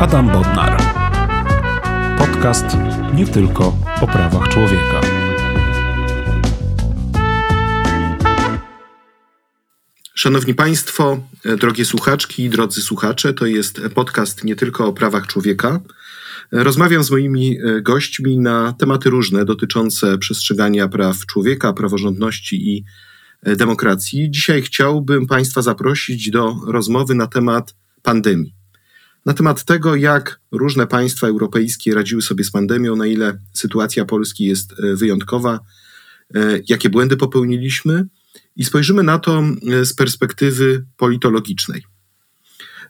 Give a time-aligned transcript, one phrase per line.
[0.00, 0.82] Adam Bodnar.
[2.18, 2.66] Podcast
[3.14, 5.00] nie tylko o prawach człowieka.
[10.14, 11.18] Szanowni Państwo,
[11.60, 15.80] drogie słuchaczki, drodzy słuchacze, to jest podcast nie tylko o prawach człowieka.
[16.52, 22.84] Rozmawiam z moimi gośćmi na tematy różne dotyczące przestrzegania praw człowieka, praworządności i
[23.56, 24.30] demokracji.
[24.30, 28.57] Dzisiaj chciałbym Państwa zaprosić do rozmowy na temat pandemii
[29.28, 34.44] na temat tego, jak różne państwa europejskie radziły sobie z pandemią, na ile sytuacja Polski
[34.44, 35.60] jest e, wyjątkowa,
[36.34, 38.06] e, jakie błędy popełniliśmy
[38.56, 41.82] i spojrzymy na to e, z perspektywy politologicznej.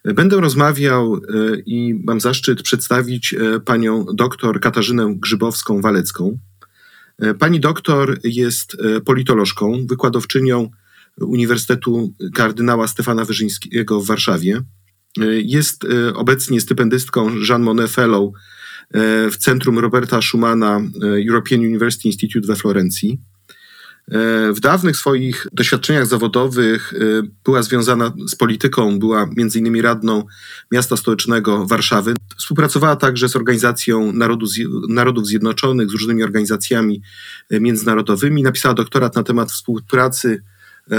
[0.04, 1.20] Będę rozmawiał
[1.66, 3.34] i mam zaszczyt przedstawić
[3.64, 6.38] panią doktor Katarzynę Grzybowską-Walecką.
[7.38, 10.70] Pani doktor jest politolożką, wykładowczynią
[11.20, 14.62] Uniwersytetu Kardynała Stefana Wyrzyńskiego w Warszawie
[15.42, 20.80] jest e, obecnie stypendystką Jean Monnet Fellow e, w Centrum Roberta Schumana
[21.28, 23.20] European University Institute we Florencji.
[24.54, 26.94] W dawnych swoich doświadczeniach zawodowych
[27.44, 30.24] była związana z polityką, była między innymi radną
[30.72, 32.14] miasta stołecznego Warszawy.
[32.36, 34.48] Współpracowała także z Organizacją Narodów,
[34.88, 37.02] Narodów Zjednoczonych, z różnymi organizacjami
[37.50, 38.42] międzynarodowymi.
[38.42, 40.42] Napisała doktorat na temat współpracy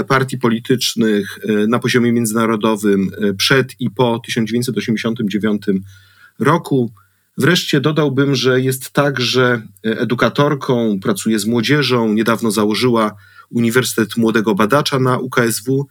[0.08, 5.62] partii politycznych e, na poziomie międzynarodowym e, przed i po 1989
[6.38, 6.92] roku.
[7.38, 13.14] Wreszcie dodałbym, że jest także edukatorką, pracuje z młodzieżą, niedawno założyła
[13.50, 15.88] Uniwersytet Młodego Badacza na UKSW,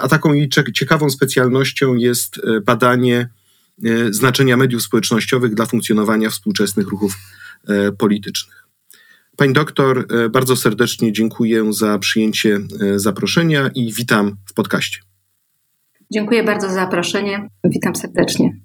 [0.00, 3.28] a taką jej ciekawą specjalnością jest badanie
[4.10, 7.14] znaczenia mediów społecznościowych dla funkcjonowania współczesnych ruchów
[7.98, 8.63] politycznych.
[9.36, 15.00] Pani doktor, e, bardzo serdecznie dziękuję za przyjęcie e, zaproszenia i witam w podcaście.
[16.10, 17.48] Dziękuję bardzo za zaproszenie.
[17.64, 18.56] Witam serdecznie.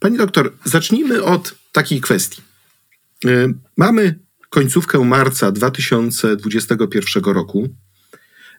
[0.00, 2.42] Pani doktor, zacznijmy od takiej kwestii.
[3.26, 3.28] E,
[3.76, 4.18] mamy
[4.50, 7.68] końcówkę marca 2021 roku.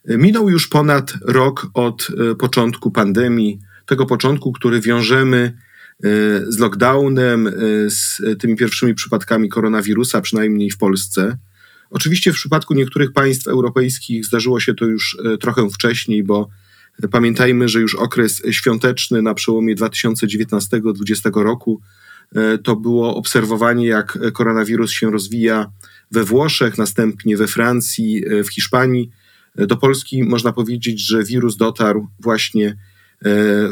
[0.08, 2.08] Minął już ponad rok od
[2.40, 5.58] początku pandemii, tego początku, który wiążemy
[6.48, 7.52] z lockdownem, e,
[7.90, 11.38] z tymi pierwszymi przypadkami koronawirusa, przynajmniej w Polsce.
[11.90, 16.50] Oczywiście w przypadku niektórych państw europejskich zdarzyło się to już e, trochę wcześniej, bo
[17.12, 21.82] pamiętajmy, że już okres świąteczny na przełomie 2019-2020 roku
[22.64, 25.72] to było obserwowanie, jak koronawirus się rozwija
[26.12, 29.10] we Włoszech, następnie we Francji, w Hiszpanii.
[29.56, 32.78] Do Polski można powiedzieć, że wirus dotarł właśnie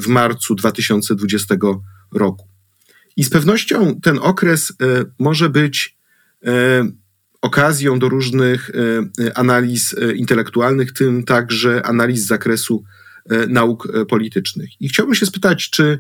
[0.02, 1.84] w marcu 2020 roku.
[3.18, 5.98] I z pewnością ten okres e, może być
[6.46, 6.52] e,
[7.42, 12.84] okazją do różnych e, analiz intelektualnych, tym także analiz z zakresu
[13.48, 14.70] nauk politycznych.
[14.82, 16.00] I chciałbym się spytać, czy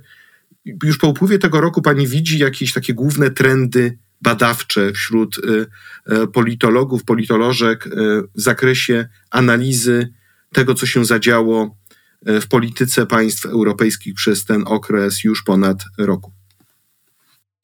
[0.84, 5.41] już po upływie tego roku pani widzi jakieś takie główne trendy badawcze wśród
[6.34, 7.90] politologów, politolożek
[8.35, 10.13] w zakresie analizy
[10.53, 11.78] tego, co się zadziało
[12.26, 16.32] w polityce państw europejskich przez ten okres już ponad roku.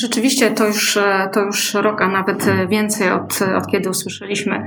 [0.02, 4.64] Rzeczywiście to już, e, to już rok, a nawet więcej od, od kiedy usłyszeliśmy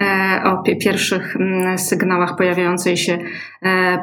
[0.00, 1.36] e, o pierwszych
[1.76, 3.18] sygnałach pojawiającej się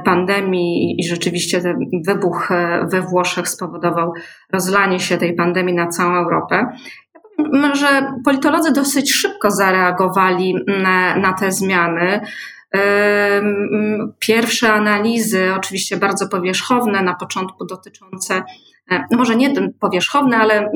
[0.05, 1.75] pandemii i rzeczywiście ten
[2.05, 2.49] wybuch
[2.91, 4.13] we Włoszech spowodował
[4.53, 6.65] rozlanie się tej pandemii na całą Europę.
[7.73, 12.21] że politolodzy dosyć szybko zareagowali na, na te zmiany.
[14.19, 18.43] Pierwsze analizy, oczywiście bardzo powierzchowne, na początku dotyczące,
[18.91, 20.71] e, no może nie powierzchowne, ale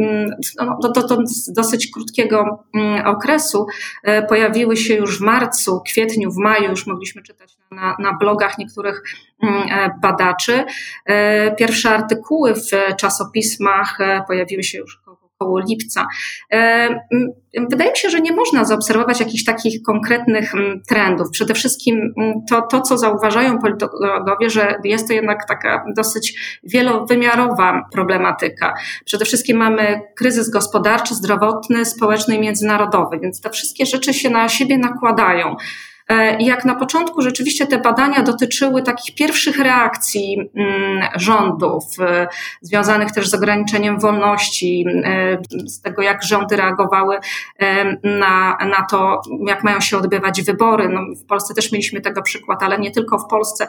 [0.57, 1.17] no, do, do, do
[1.47, 2.63] dosyć krótkiego
[3.05, 3.67] okresu,
[4.03, 8.57] e, pojawiły się już w marcu, kwietniu, w maju, już mogliśmy czytać na, na blogach
[8.57, 9.03] niektórych
[9.43, 10.63] e, badaczy.
[11.57, 13.97] Pierwsze artykuły w czasopismach
[14.27, 15.01] pojawiły się już
[15.41, 16.07] około lipca.
[16.53, 16.89] E,
[17.69, 20.53] wydaje mi się, że nie można zaobserwować jakichś takich konkretnych
[20.89, 21.29] trendów.
[21.31, 22.13] Przede wszystkim
[22.49, 28.73] to, to co zauważają politologowie, że jest to jednak taka dosyć wielowymiarowa problematyka.
[29.05, 34.49] Przede wszystkim mamy kryzys gospodarczy, zdrowotny, społeczny i międzynarodowy, więc te wszystkie rzeczy się na
[34.49, 35.55] siebie nakładają.
[36.09, 42.27] E, jak na początku rzeczywiście te badania dotyczyły takich pierwszych reakcji mm, rządów, e,
[42.61, 47.17] związanych też z ograniczeniem wolności, e, z tego jak rządy reagowały
[48.03, 50.89] na, na to, jak mają się odbywać wybory.
[50.89, 53.67] No, w Polsce też mieliśmy tego przykład, ale nie tylko w Polsce.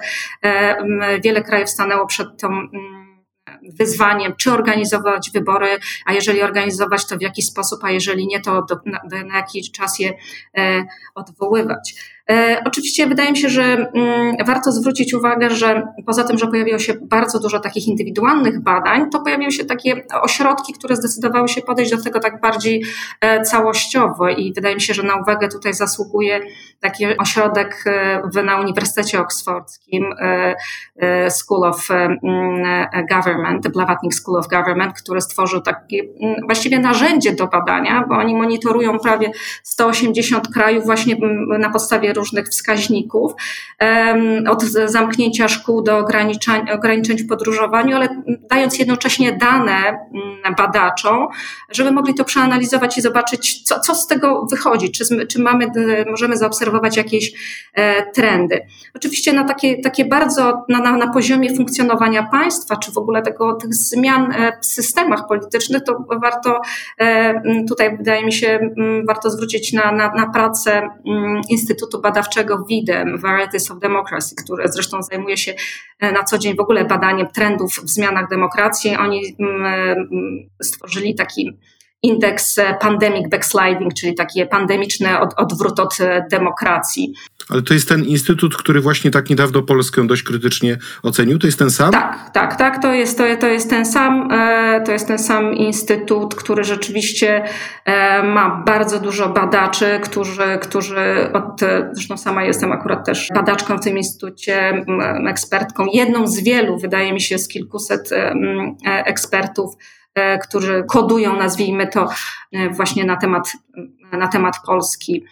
[1.25, 2.69] Wiele krajów stanęło przed tą
[3.62, 8.62] wyzwaniem, czy organizować wybory, a jeżeli organizować, to w jaki sposób, a jeżeli nie, to
[8.62, 10.14] do, na, na jaki czas je
[10.58, 11.94] e, odwoływać.
[12.31, 16.79] E, oczywiście wydaje mi się, że mm, warto zwrócić uwagę, że poza tym, że pojawiło
[16.79, 21.91] się bardzo dużo takich indywidualnych badań, to pojawiły się takie ośrodki, które zdecydowały się podejść
[21.91, 22.85] do tego tak bardziej
[23.21, 24.29] e, całościowo.
[24.29, 26.41] I wydaje mi się, że na uwagę tutaj zasługuje
[26.81, 27.85] taki ośrodek
[28.37, 30.05] e, na Uniwersytecie Oksfordzkim
[31.31, 31.89] School of
[33.11, 38.35] Government, Blavatnik School of Government, który stworzył takie mm, właściwie narzędzie do badania, bo oni
[38.35, 39.31] monitorują prawie
[39.63, 43.32] 180 krajów właśnie mm, na podstawie różnych wskaźników,
[44.49, 51.29] od zamknięcia szkół do ograniczeń, ograniczeń w podróżowaniu, ale dając jednocześnie dane mm, badaczom,
[51.70, 55.67] żeby mogli to przeanalizować i zobaczyć, co, co z tego wychodzi, czy, czy mamy,
[56.11, 57.32] możemy zaobserwować jakieś
[57.75, 58.67] e, trendy.
[58.94, 63.55] Oczywiście na takie, takie bardzo na, na, na poziomie funkcjonowania państwa, czy w ogóle tego,
[63.55, 66.61] tych zmian e, w systemach politycznych, to warto
[66.99, 68.75] e, tutaj wydaje mi się,
[69.06, 70.88] warto zwrócić na, na, na pracę
[71.49, 75.54] Instytutu Badawczego WIDEM, Varieties of Democracy, które zresztą zajmuje się
[76.00, 78.96] e, na co dzień w ogóle badaniem trendów w zmianach demokracji.
[78.96, 79.37] Oni
[80.62, 81.58] stworzyli taki
[82.02, 87.14] indeks e, pandemic backsliding, czyli taki pandemiczny od, odwrót od e, demokracji.
[87.49, 91.38] Ale to jest ten instytut, który właśnie tak niedawno Polskę dość krytycznie ocenił.
[91.38, 91.93] To jest ten sam?
[91.93, 92.82] Tak, tak, tak.
[92.82, 94.32] To jest, to, to jest ten sam.
[94.32, 97.44] E, to jest ten sam instytut, który rzeczywiście
[98.25, 101.60] ma bardzo dużo badaczy, którzy, którzy od,
[101.93, 104.84] zresztą sama jestem akurat też badaczką w tym instytucie,
[105.28, 108.10] ekspertką, jedną z wielu, wydaje mi się, z kilkuset
[108.84, 109.75] ekspertów
[110.43, 112.09] którzy kodują, nazwijmy to,
[112.53, 113.53] e, właśnie na temat,
[114.12, 115.25] na temat Polski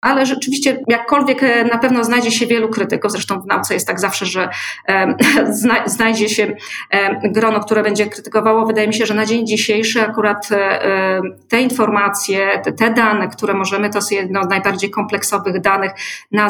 [0.00, 4.00] ale rzeczywiście jakkolwiek e, na pewno znajdzie się wielu krytyków, zresztą w nauce jest tak
[4.00, 4.48] zawsze, że
[5.86, 6.56] znajdzie się
[7.24, 8.66] grono, które będzie krytykowało.
[8.66, 10.48] Wydaje mi się, że na dzień dzisiejszy akurat
[11.48, 15.92] te informacje, te, dane, które możemy, to jest jedno z najbardziej kompleksowych danych
[16.32, 16.48] na,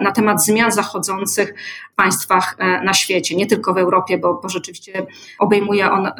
[0.00, 1.54] na temat zmian zachodzących
[1.96, 5.06] państwach e, na świecie, nie tylko w Europie, bo, bo rzeczywiście
[5.38, 6.12] obejmuje on e,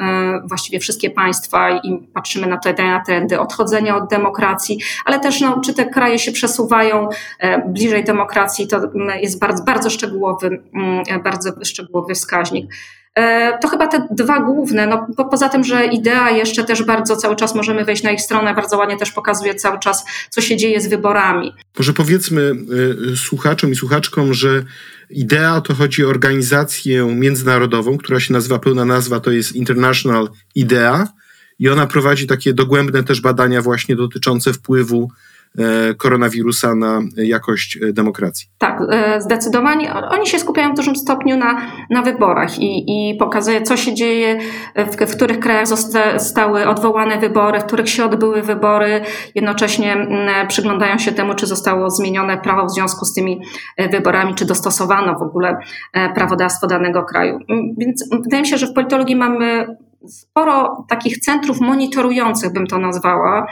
[0.45, 5.61] właściwie wszystkie państwa i patrzymy na te na trendy odchodzenia od demokracji, ale też no,
[5.65, 6.58] czy te kraje się przesuwają
[7.39, 8.81] e, bliżej demokracji, to
[9.21, 10.63] jest bardzo, bardzo szczegółowy,
[11.23, 12.71] bardzo szczegółowy wskaźnik.
[13.61, 14.87] To chyba te dwa główne.
[14.87, 18.21] No, po, poza tym, że idea jeszcze też bardzo cały czas możemy wejść na ich
[18.21, 21.53] stronę, bardzo ładnie też pokazuje cały czas, co się dzieje z wyborami.
[21.77, 22.51] Może powiedzmy
[23.13, 24.63] y, słuchaczom i słuchaczkom, że
[25.09, 31.07] idea to chodzi o organizację międzynarodową, która się nazywa, pełna nazwa to jest International IDEA
[31.59, 35.38] i ona prowadzi takie dogłębne też badania właśnie dotyczące wpływu E,
[35.97, 38.47] koronawirusa na jakość e, demokracji.
[38.57, 39.93] Tak, e, zdecydowanie.
[39.93, 44.39] Oni się skupiają w dużym stopniu na, na wyborach i, i pokazuje, co się dzieje,
[44.75, 49.01] w, w których krajach zostały odwołane wybory, w których się odbyły wybory.
[49.35, 50.07] Jednocześnie
[50.47, 53.41] przyglądają się temu, czy zostało zmienione prawo w związku z tymi
[53.91, 55.57] wyborami, czy dostosowano w ogóle
[56.15, 57.39] prawodawstwo danego kraju.
[57.77, 59.67] Więc wydaje mi się, że w politologii mamy
[60.07, 63.47] sporo takich centrów monitorujących, bym to nazwała,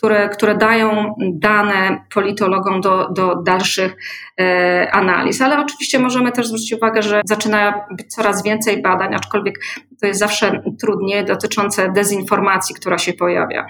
[0.00, 3.96] które, które dają dane politologom do, do dalszych
[4.40, 5.40] e, analiz.
[5.40, 9.54] Ale oczywiście możemy też zwrócić uwagę, że zaczyna być coraz więcej badań, aczkolwiek
[10.00, 13.66] to jest zawsze trudniej, dotyczące dezinformacji, która się pojawia.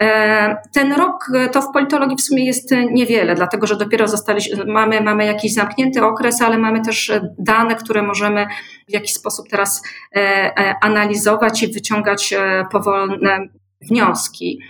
[0.00, 5.00] E, ten rok to w politologii w sumie jest niewiele, dlatego że dopiero zostaliśmy, mamy,
[5.00, 8.46] mamy jakiś zamknięty okres, ale mamy też dane, które możemy
[8.88, 9.82] w jakiś sposób teraz
[10.16, 12.34] e, analizować i wyciągać
[12.72, 13.38] powolne
[13.80, 14.60] wnioski.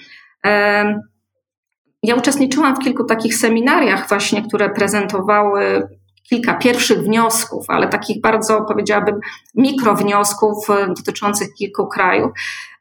[2.02, 5.88] Ja uczestniczyłam w kilku takich seminariach właśnie, które prezentowały
[6.28, 9.20] kilka pierwszych wniosków, ale takich bardzo, powiedziałabym,
[9.54, 12.30] mikrowniosków e, dotyczących kilku krajów.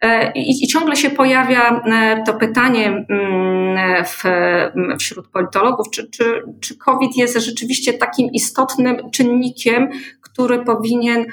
[0.02, 4.24] E, I, I, ciągle się pojawia e, to pytanie mm, w,
[5.00, 9.90] wśród politologów, czy, czy, czy COVID jest rzeczywiście takim istotnym czynnikiem,
[10.36, 11.26] który powinien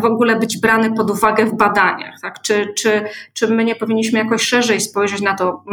[0.00, 2.20] w ogóle być brany pod uwagę w badaniach.
[2.22, 2.42] Tak?
[2.42, 5.64] Czy, czy, czy my nie powinniśmy jakoś szerzej spojrzeć na to,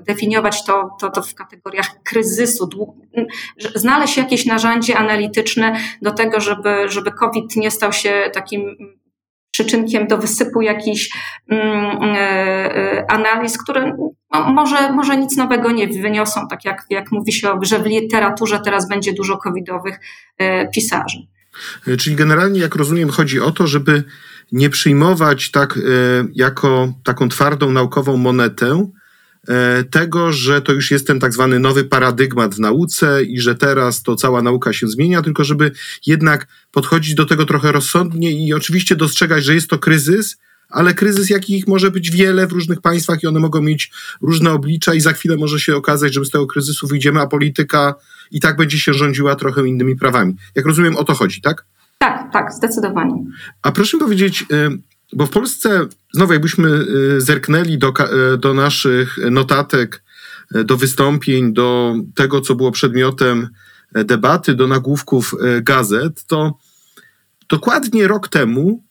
[0.00, 2.68] definiować to, to, to w kategoriach kryzysu,
[3.74, 8.76] znaleźć jakieś narzędzie analityczne do tego, żeby, żeby COVID nie stał się takim
[9.54, 11.10] przyczynkiem do wysypu jakichś
[11.48, 12.18] mm, e,
[12.76, 13.96] e, analiz, które
[14.32, 18.60] no, może, może nic nowego nie wyniosą, tak jak, jak mówi się, że w literaturze
[18.64, 20.00] teraz będzie dużo covidowych
[20.38, 21.18] e, pisarzy.
[21.98, 24.04] Czyli generalnie, jak rozumiem, chodzi o to, żeby
[24.52, 25.78] nie przyjmować tak
[26.34, 28.86] jako taką twardą naukową monetę
[29.90, 34.02] tego, że to już jest ten tak zwany nowy paradygmat w nauce i że teraz
[34.02, 35.72] to cała nauka się zmienia, tylko żeby
[36.06, 40.36] jednak podchodzić do tego trochę rozsądnie i oczywiście dostrzegać, że jest to kryzys,
[40.70, 43.90] ale kryzys, jakich może być wiele w różnych państwach i one mogą mieć
[44.22, 47.94] różne oblicza i za chwilę może się okazać, że z tego kryzysu wyjdziemy, a polityka
[48.30, 50.34] i tak będzie się rządziła trochę innymi prawami.
[50.54, 51.64] Jak rozumiem, o to chodzi, tak?
[51.98, 53.24] Tak, tak, zdecydowanie.
[53.62, 54.44] A proszę powiedzieć,
[55.12, 57.92] bo w Polsce, znowu jakbyśmy y, zerknęli do,
[58.34, 60.04] y, do naszych notatek,
[60.64, 63.48] do wystąpień, do tego, co było przedmiotem
[63.92, 66.58] debaty, do nagłówków gazet, to
[67.48, 68.84] dokładnie rok temu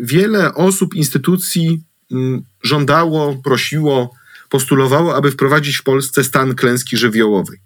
[0.00, 1.82] wiele osób, instytucji
[2.12, 4.14] mm, żądało, prosiło,
[4.48, 7.58] postulowało, aby wprowadzić w Polsce stan klęski żywiołowej.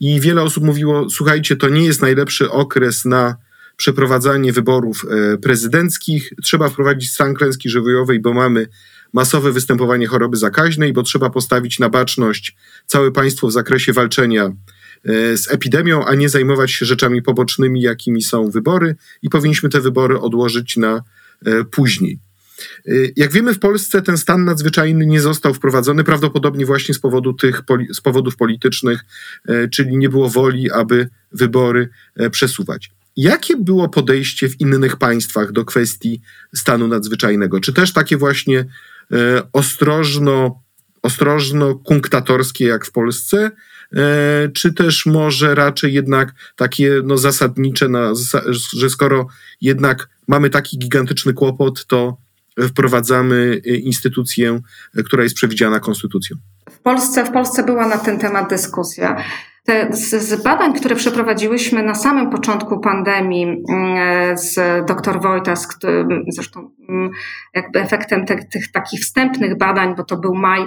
[0.00, 3.36] I wiele osób mówiło: Słuchajcie, to nie jest najlepszy okres na
[3.82, 6.32] przeprowadzanie wyborów e, prezydenckich.
[6.42, 8.68] Trzeba wprowadzić stan klęski żywiołowej, bo mamy
[9.12, 15.36] masowe występowanie choroby zakaźnej, bo trzeba postawić na baczność całe państwo w zakresie walczenia e,
[15.36, 20.20] z epidemią, a nie zajmować się rzeczami pobocznymi, jakimi są wybory, i powinniśmy te wybory
[20.20, 21.02] odłożyć na
[21.46, 22.18] e, później.
[23.16, 27.62] Jak wiemy, w Polsce ten stan nadzwyczajny nie został wprowadzony, prawdopodobnie właśnie z, powodu tych,
[27.92, 29.04] z powodów politycznych,
[29.72, 31.88] czyli nie było woli, aby wybory
[32.30, 32.90] przesuwać.
[33.16, 36.20] Jakie było podejście w innych państwach do kwestii
[36.54, 37.60] stanu nadzwyczajnego?
[37.60, 38.66] Czy też takie właśnie e,
[39.52, 40.62] ostrożno,
[41.02, 43.50] ostrożno kunktatorskie jak w Polsce,
[43.92, 48.12] e, czy też może raczej jednak takie no, zasadnicze, na,
[48.72, 49.26] że skoro
[49.60, 52.16] jednak mamy taki gigantyczny kłopot, to
[52.68, 54.60] wprowadzamy instytucję,
[55.04, 56.36] która jest przewidziana konstytucją?
[56.70, 59.24] W Polsce, w Polsce była na ten temat dyskusja.
[59.64, 64.54] Te, z, z, badań, które przeprowadziłyśmy na samym początku pandemii mm, z
[64.86, 67.10] dr Wojta, z którym, zresztą mm,
[67.54, 70.66] jakby efektem tych, tych takich wstępnych badań, bo to był maj,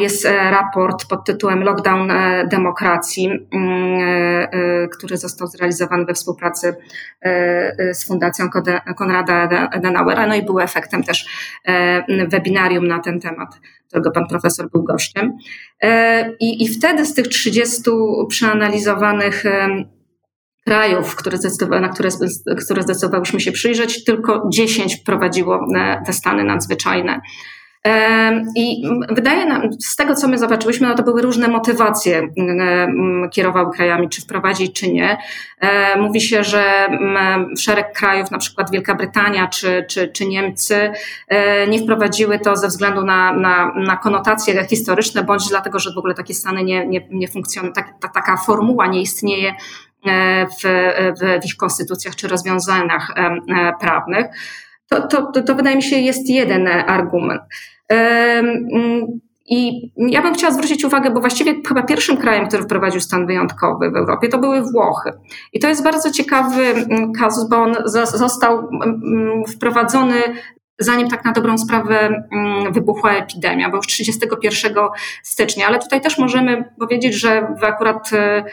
[0.00, 6.76] jest e, raport pod tytułem Lockdown e, demokracji, mm, który został zrealizowany we współpracy
[7.92, 8.48] z Fundacją
[8.96, 11.26] Konrada Adenauera, no i był efektem też
[12.28, 13.60] webinarium na ten temat
[13.92, 15.38] którego pan profesor był gościem.
[15.82, 17.82] E, I, i wtedy z tych 30
[18.28, 19.44] przeanalizowanych
[20.66, 21.38] krajów, które
[21.80, 22.08] na które,
[22.60, 27.20] które zdecydowałyśmy się przyjrzeć, tylko 10 wprowadziło e, te stany nadzwyczajne.
[28.56, 32.28] I wydaje nam, z tego co my zobaczyłyśmy, no to były różne motywacje,
[33.32, 35.18] kierowały krajami, czy wprowadzić, czy nie.
[35.98, 36.88] Mówi się, że
[37.58, 40.92] szereg krajów, na przykład Wielka Brytania czy, czy, czy Niemcy,
[41.28, 45.98] e, nie wprowadziły to ze względu na, na, na konotacje historyczne, bądź dlatego, że w
[45.98, 49.54] ogóle takie stany nie, nie, nie funkcjonują, tak, ta, taka formuła nie istnieje
[50.06, 50.62] e, w,
[51.20, 54.26] w, w ich konstytucjach czy rozwiązaniach e, prawnych.
[54.92, 57.42] To, to, to, wydaje mi się jest jeden argument.
[57.88, 63.26] Mm, I ja bym chciała zwrócić uwagę, bo właściwie chyba pierwszym krajem, który wprowadził stan
[63.26, 65.12] wyjątkowy w Europie, to były Włochy.
[65.52, 67.76] I to jest bardzo ciekawy mm, kazus, bo on
[68.14, 70.16] został mm, wprowadzony
[70.82, 74.74] zanim tak na dobrą sprawę mm, wybuchła epidemia, bo już 31
[75.22, 78.44] stycznia, ale tutaj też możemy powiedzieć, że akurat e,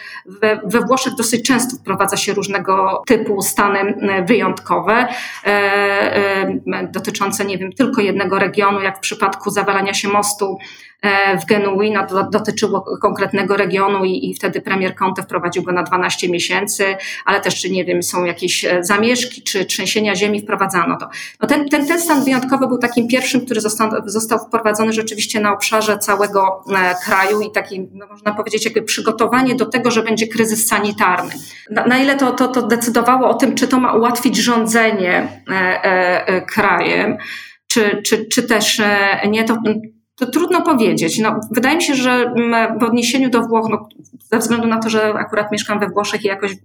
[0.65, 3.95] we, Włoszech dosyć często wprowadza się różnego typu stany
[4.25, 5.07] wyjątkowe,
[5.45, 10.57] e, e, dotyczące, nie wiem, tylko jednego regionu, jak w przypadku zawalania się mostu
[11.41, 16.29] w Genui, no, dotyczyło konkretnego regionu i, i wtedy premier Conte wprowadził go na 12
[16.29, 21.09] miesięcy, ale też, czy nie wiem, są jakieś e, zamieszki czy trzęsienia ziemi, wprowadzano to.
[21.41, 25.53] No ten, ten, ten stan wyjątkowy był takim pierwszym, który został, został wprowadzony rzeczywiście na
[25.53, 30.27] obszarze całego e, kraju i taki, no, można powiedzieć, jakby przygotowanie do tego, że będzie
[30.27, 31.31] kryzys sanitarny.
[31.71, 35.83] Na, na ile to, to, to decydowało o tym, czy to ma ułatwić rządzenie e,
[35.83, 37.17] e, krajem,
[37.67, 38.81] czy, czy, czy też
[39.27, 39.57] nie, to
[40.19, 41.19] to trudno powiedzieć.
[41.19, 43.89] No, wydaje mi się, że mm, w odniesieniu do Włoch, no,
[44.31, 46.55] ze względu na to, że akurat mieszkam we Włoszech i jakoś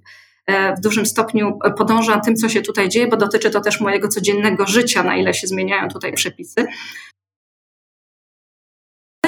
[0.46, 4.08] e, w dużym stopniu podążam tym, co się tutaj dzieje, bo dotyczy to też mojego
[4.08, 6.66] codziennego życia, na ile się zmieniają tutaj przepisy.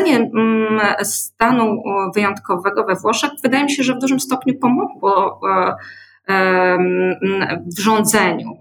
[0.06, 1.82] Mm, stanu
[2.14, 5.74] wyjątkowego we Włoszech wydaje mi się, że w dużym stopniu pomogło e,
[7.76, 8.58] w rządzeniu,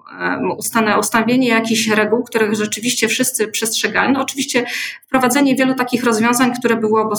[1.00, 4.14] ustawienie jakichś reguł, których rzeczywiście wszyscy przestrzegali.
[4.14, 4.66] No oczywiście
[5.06, 7.14] wprowadzenie wielu takich rozwiązań, które, było,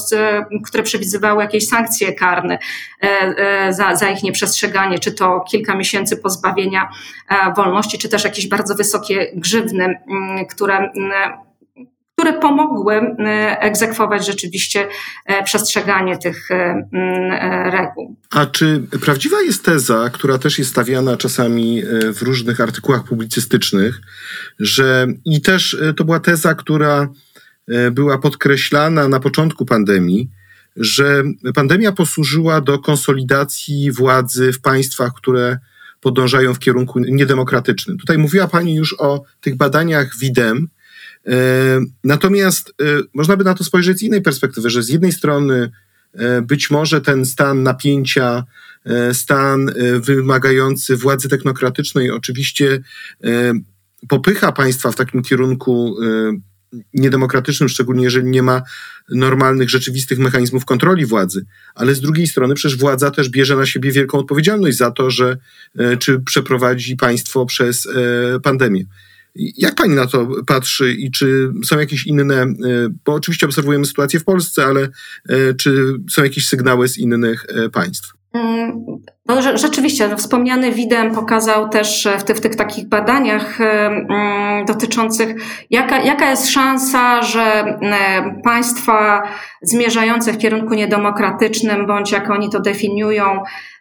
[0.64, 2.58] które przewidywały jakieś sankcje karne
[3.02, 6.88] e, e, za, za ich nieprzestrzeganie, czy to kilka miesięcy pozbawienia
[7.28, 9.98] e, wolności, czy też jakieś bardzo wysokie grzywny,
[10.50, 10.90] które
[12.16, 14.88] które pomogły e, egzekwować rzeczywiście
[15.26, 18.16] e, przestrzeganie tych e, reguł.
[18.30, 21.82] A czy prawdziwa jest teza, która też jest stawiana czasami
[22.14, 24.00] w różnych artykułach publicystycznych,
[24.58, 27.08] że i też to była teza, która
[27.92, 30.30] była podkreślana na początku pandemii,
[30.76, 31.22] że
[31.54, 35.58] pandemia posłużyła do konsolidacji władzy w państwach, które
[36.00, 37.98] podążają w kierunku niedemokratycznym.
[37.98, 40.68] Tutaj mówiła Pani już o tych badaniach WIDEM,
[42.04, 42.74] Natomiast
[43.14, 45.70] można by na to spojrzeć z innej perspektywy, że z jednej strony
[46.42, 48.44] być może ten stan napięcia,
[49.12, 52.80] stan wymagający władzy technokratycznej oczywiście
[54.08, 55.96] popycha państwa w takim kierunku
[56.94, 58.62] niedemokratycznym, szczególnie jeżeli nie ma
[59.10, 61.46] normalnych, rzeczywistych mechanizmów kontroli władzy.
[61.74, 65.36] Ale z drugiej strony przecież władza też bierze na siebie wielką odpowiedzialność za to, że
[65.78, 68.84] e, czy przeprowadzi państwo przez e, pandemię.
[69.56, 72.54] Jak pani na to patrzy i czy są jakieś inne, e,
[73.04, 74.88] bo oczywiście obserwujemy sytuację w Polsce, ale
[75.58, 78.12] czy są jakieś sygnały z innych państw?
[78.32, 78.84] Mm,
[79.26, 85.34] no, rzeczywiście, wspomniany Widem pokazał też w, tych, w tych takich badaniach mm, dotyczących,
[85.70, 87.78] jaka, jaka jest szansa, że
[88.44, 89.22] państwa
[89.62, 93.75] zmierzające w kierunku niedemokratycznym, bądź jak oni to definiują, E,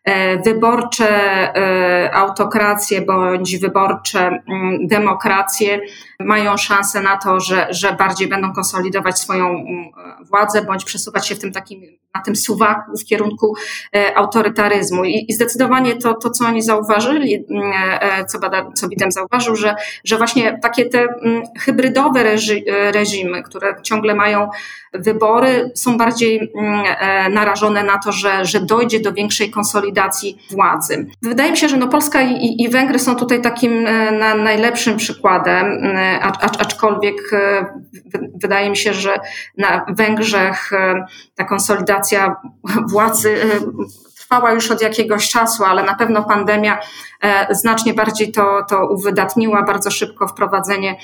[0.46, 1.10] wyborcze
[1.56, 5.80] e, autokracje bądź wyborcze mm, demokracje
[6.20, 9.66] mają szansę na to, że, że bardziej będą konsolidować swoją mm,
[10.22, 11.82] władzę bądź przesuwać się w tym takim,
[12.16, 13.56] na tym suwaku w kierunku
[13.96, 15.06] e, autorytaryzmu.
[15.06, 17.74] I, i zdecydowanie to, to, co oni zauważyli, mm,
[18.28, 21.08] co, bada, co Bidem zauważył, że, że właśnie takie te
[21.60, 22.24] hybrydowe
[22.92, 24.50] reżimy, które ciągle mają
[25.00, 26.52] wybory, są bardziej
[27.32, 31.08] narażone na to, że, że dojdzie do większej konsolidacji władzy.
[31.22, 34.98] Wydaje mi się, że no Polska i, i Węgry są tutaj takim e, na, najlepszym
[34.98, 36.20] przykładem, e,
[36.60, 37.66] aczkolwiek e,
[38.36, 39.20] wydaje mi się, że
[39.58, 40.72] na Węgrzech
[41.36, 42.36] ta konsolidacja
[42.92, 43.36] władzy
[44.36, 46.80] trwała już od jakiegoś czasu, ale na pewno pandemia
[47.50, 50.98] znacznie bardziej to, to uwydatniła, bardzo szybko wprowadzenie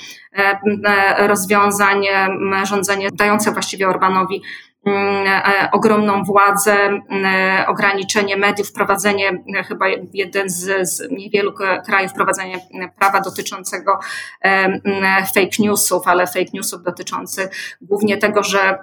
[1.18, 2.06] rozwiązań,
[2.64, 4.71] rządzenie dające właściwie Orbanowi e,
[5.72, 11.52] ogromną władzę, mm, e, ograniczenie mediów, wprowadzenie, e, chyba jeden z, z niewielu
[11.86, 12.58] krajów, wprowadzenie
[12.98, 13.98] prawa dotyczącego
[14.40, 17.48] mm, fake newsów, ale fake newsów dotyczących
[17.80, 18.78] głównie tego, że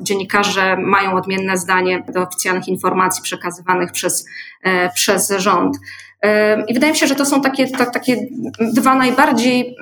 [0.00, 4.28] dziennikarze mają odmienne zdanie do oficjalnych informacji przekazywanych przez,
[4.94, 5.76] przez rząd.
[6.68, 8.16] I wydaje mi się, że to są takie, to, takie
[8.60, 9.76] dwa najbardziej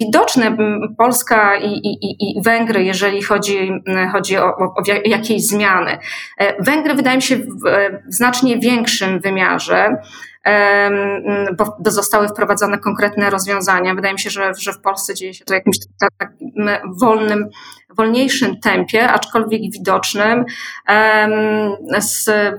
[0.00, 0.56] widoczne
[0.98, 3.72] Polska i, i, i Węgry, jeżeli chodzi,
[4.12, 5.98] chodzi o, o, jakieś zmiany.
[6.38, 7.44] E, Węgry wydaje mi się w,
[8.08, 9.96] znacznie większym wymiarze
[11.58, 13.94] bo zostały wprowadzone konkretne rozwiązania.
[13.94, 15.76] Wydaje mi się, że, że w Polsce dzieje się to jakimś
[16.18, 16.68] takim
[17.00, 17.48] wolnym,
[17.94, 20.44] wolniejszym tempie, aczkolwiek widocznym.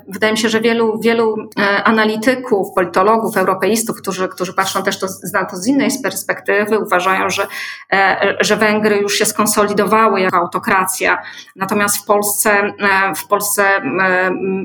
[0.07, 5.07] Wydaje mi się, że wielu, wielu e, analityków, politologów, europeistów, którzy, którzy patrzą też to,
[5.33, 7.47] na to z innej perspektywy, uważają, że,
[7.93, 11.21] e, że Węgry już się skonsolidowały jako autokracja.
[11.55, 13.81] Natomiast w Polsce, e, w Polsce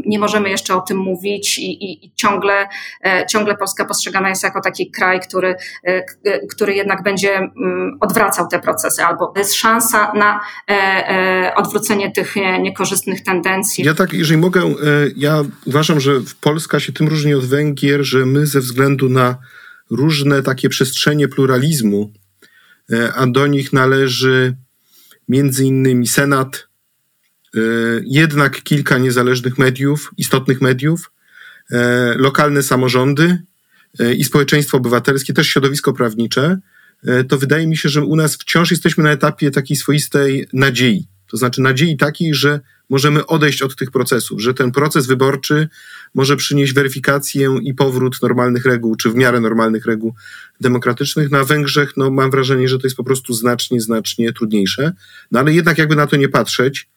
[0.06, 2.68] nie możemy jeszcze o tym mówić i, i, i ciągle
[3.28, 5.56] ciągle Polska postrzegana jest jako taki kraj, który,
[6.50, 10.40] który jednak będzie mm, odwracał te procesy, albo jest szansa na
[11.56, 13.84] odwrócenie tych niekorzystnych tendencji.
[13.84, 14.74] Ja tak, jeżeli mogę,
[15.16, 19.38] ja uważam, że Polska się tym różni od Węgier, że my ze względu na
[19.90, 22.12] różne takie przestrzenie pluralizmu,
[23.16, 24.56] a do nich należy
[25.28, 26.68] między innymi Senat,
[28.04, 31.10] jednak kilka niezależnych mediów, istotnych mediów,
[31.72, 33.42] E, lokalne samorządy
[34.00, 36.60] e, i społeczeństwo obywatelskie, też środowisko prawnicze, e,
[37.28, 41.06] to wydaje mi się, że u nas wciąż jesteśmy na etapie takiej swoistej nadziei.
[41.26, 42.60] To znaczy nadziei takiej, że
[42.90, 45.68] możemy odejść od tych procesów, że ten proces wyborczy
[46.14, 50.14] może przynieść weryfikację i powrót normalnych reguł, czy w miarę normalnych reguł
[50.60, 51.30] demokratycznych.
[51.30, 54.92] Na Węgrzech no, mam wrażenie, że to jest po prostu znacznie, znacznie trudniejsze.
[55.30, 56.88] No ale jednak jakby na to nie patrzeć,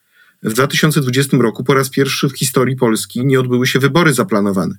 [0.43, 4.75] w 2020 roku po raz pierwszy w historii Polski nie odbyły się wybory zaplanowane.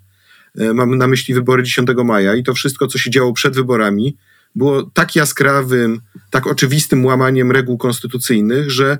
[0.58, 4.16] E, Mamy na myśli wybory 10 maja i to wszystko, co się działo przed wyborami,
[4.56, 8.98] było tak jaskrawym, tak oczywistym łamaniem reguł konstytucyjnych, że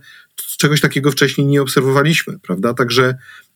[0.59, 2.75] czegoś takiego wcześniej nie obserwowaliśmy, prawda?
[2.75, 3.15] Także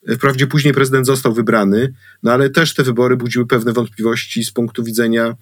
[0.08, 4.50] e, wprawdzie później prezydent został wybrany, no ale też te wybory budziły pewne wątpliwości z
[4.50, 5.34] punktu widzenia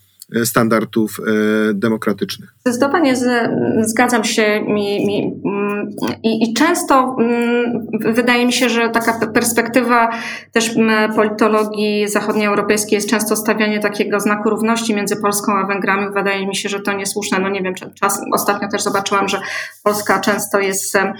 [0.44, 2.54] standardów e, demokratycznych.
[2.60, 3.50] Zdecydowanie z,
[3.90, 5.90] zgadzam się mi, mi, mm,
[6.22, 10.10] i, i, często mm, wydaje mi się, że taka perspektywa
[10.52, 10.74] też
[11.16, 16.14] politologii zachodnioeuropejskiej jest często stawianie takiego znaku równości między Polską a Węgrami.
[16.14, 17.38] Wydaje mi się, że to niesłuszne.
[17.38, 19.40] No nie wiem, czas, ostatnio też zobaczyłam, że
[19.82, 21.14] Polska często jest E, e,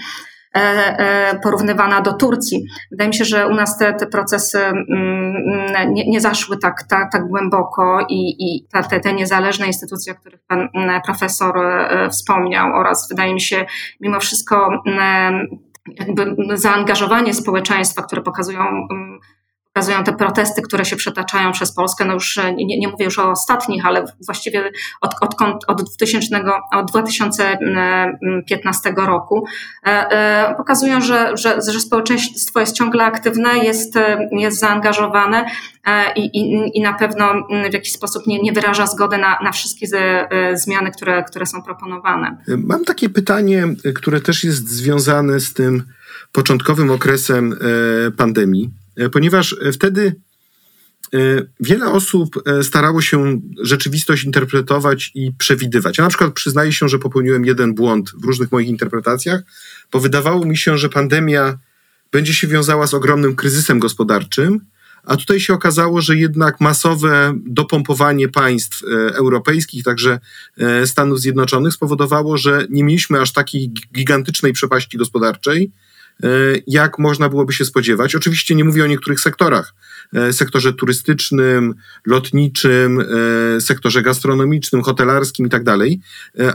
[1.43, 2.63] porównywana do Turcji.
[2.91, 7.11] Wydaje mi się, że u nas te, te procesy mm, nie, nie zaszły tak, tak,
[7.11, 12.73] tak głęboko i, i te, te niezależne instytucje, o których pan mm, profesor e, wspomniał
[12.73, 13.65] oraz wydaje mi się
[13.99, 15.47] mimo wszystko mm,
[15.99, 18.87] jakby zaangażowanie społeczeństwa, które pokazują
[19.73, 22.05] pokazują te protesty, które się przetaczają przez Polskę.
[22.05, 25.35] No już nie, nie mówię już o ostatnich, ale właściwie od, od,
[25.67, 26.37] od, 2000,
[26.71, 29.45] od 2015 roku
[30.57, 33.95] pokazują, że, że, że społeczeństwo jest ciągle aktywne, jest,
[34.31, 35.45] jest zaangażowane
[36.15, 37.33] i, i, i na pewno
[37.69, 39.87] w jakiś sposób nie, nie wyraża zgody na, na wszystkie
[40.53, 42.37] zmiany, które, które są proponowane.
[42.47, 45.83] Mam takie pytanie, które też jest związane z tym
[46.31, 47.55] początkowym okresem
[48.07, 48.78] e, pandemii, e,
[49.11, 50.15] ponieważ wtedy
[51.13, 51.17] e,
[51.59, 55.97] wiele osób starało się rzeczywistość interpretować i przewidywać.
[55.97, 59.41] Ja na przykład przyznaję się, że popełniłem jeden błąd w różnych moich interpretacjach,
[59.91, 61.57] bo wydawało mi się, że pandemia
[62.11, 64.59] będzie się wiązała z ogromnym kryzysem gospodarczym,
[65.03, 68.83] a tutaj się okazało, że jednak masowe dopompowanie państw
[69.13, 70.19] europejskich, także
[70.85, 75.88] Stanów Zjednoczonych, spowodowało, że nie mieliśmy aż takiej gigantycznej przepaści gospodarczej, E,
[76.67, 78.15] jak można byłoby się spodziewać.
[78.15, 79.73] Oczywiście nie mówię o niektórych sektorach,
[80.13, 85.99] e, sektorze turystycznym, lotniczym, e, sektorze gastronomicznym, hotelarskim i tak dalej,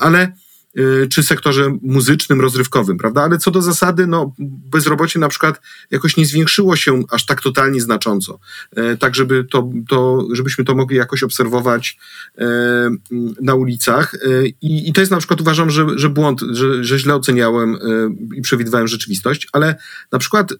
[0.00, 0.32] ale
[1.10, 3.22] czy sektorze muzycznym, rozrywkowym, prawda?
[3.22, 4.34] Ale co do zasady, no,
[4.70, 5.60] bezrobocie na przykład
[5.90, 8.38] jakoś nie zwiększyło się aż tak totalnie znacząco.
[8.76, 11.98] E, tak, żeby to, to, żebyśmy to mogli jakoś obserwować
[12.38, 12.44] e,
[13.40, 14.14] na ulicach.
[14.14, 17.78] E, I, I to jest na przykład uważam, że, że błąd, że, że źle oceniałem
[18.34, 19.76] i przewidywałem rzeczywistość, ale
[20.12, 20.52] na przykład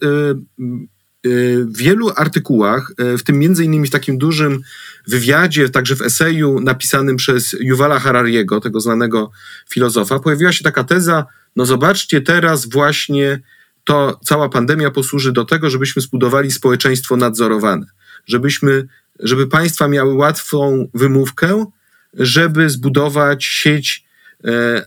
[1.24, 4.60] w wielu artykułach, w tym między innymi w takim dużym
[5.06, 9.30] wywiadzie, także w eseju napisanym przez Yuvala Harariego, tego znanego
[9.70, 13.40] filozofa, pojawiła się taka teza, no zobaczcie, teraz właśnie
[13.84, 17.86] to cała pandemia posłuży do tego, żebyśmy zbudowali społeczeństwo nadzorowane,
[18.26, 18.86] żebyśmy,
[19.18, 21.66] żeby państwa miały łatwą wymówkę,
[22.14, 24.04] żeby zbudować sieć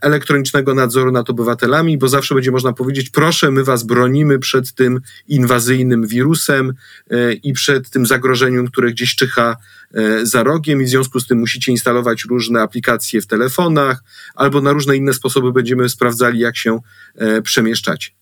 [0.01, 5.01] elektronicznego nadzoru nad obywatelami, bo zawsze będzie można powiedzieć: proszę, my was bronimy przed tym
[5.27, 6.73] inwazyjnym wirusem
[7.11, 9.57] e, i przed tym zagrożeniem, które gdzieś czyha
[9.93, 14.03] e, za rogiem, i w związku z tym musicie instalować różne aplikacje w telefonach,
[14.35, 16.79] albo na różne inne sposoby będziemy sprawdzali, jak się
[17.43, 18.15] przemieszczać.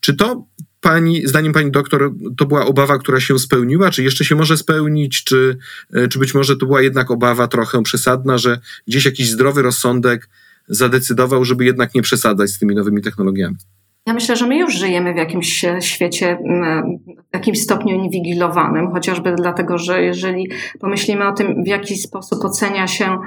[0.00, 0.46] Czy to
[0.80, 5.24] pani, zdaniem pani doktor, to była obawa, która się spełniła, czy jeszcze się może spełnić,
[5.24, 5.58] czy,
[6.10, 10.28] czy być może to była jednak obawa trochę przesadna, że gdzieś jakiś zdrowy rozsądek
[10.68, 13.56] zadecydował, żeby jednak nie przesadzać z tymi nowymi technologiami?
[14.06, 16.38] Ja myślę, że my już żyjemy w jakimś świecie,
[17.30, 20.50] w jakimś stopniu inwigilowanym, chociażby dlatego, że jeżeli
[20.80, 23.18] pomyślimy o tym, w jaki sposób ocenia się,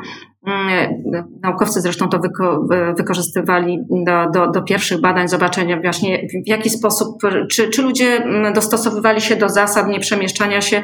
[1.43, 7.21] naukowcy zresztą to wyko wykorzystywali do, do, do, pierwszych badań, zobaczenia właśnie w jaki sposób,
[7.51, 8.23] czy, czy ludzie
[8.55, 10.83] dostosowywali się do zasad nieprzemieszczania się,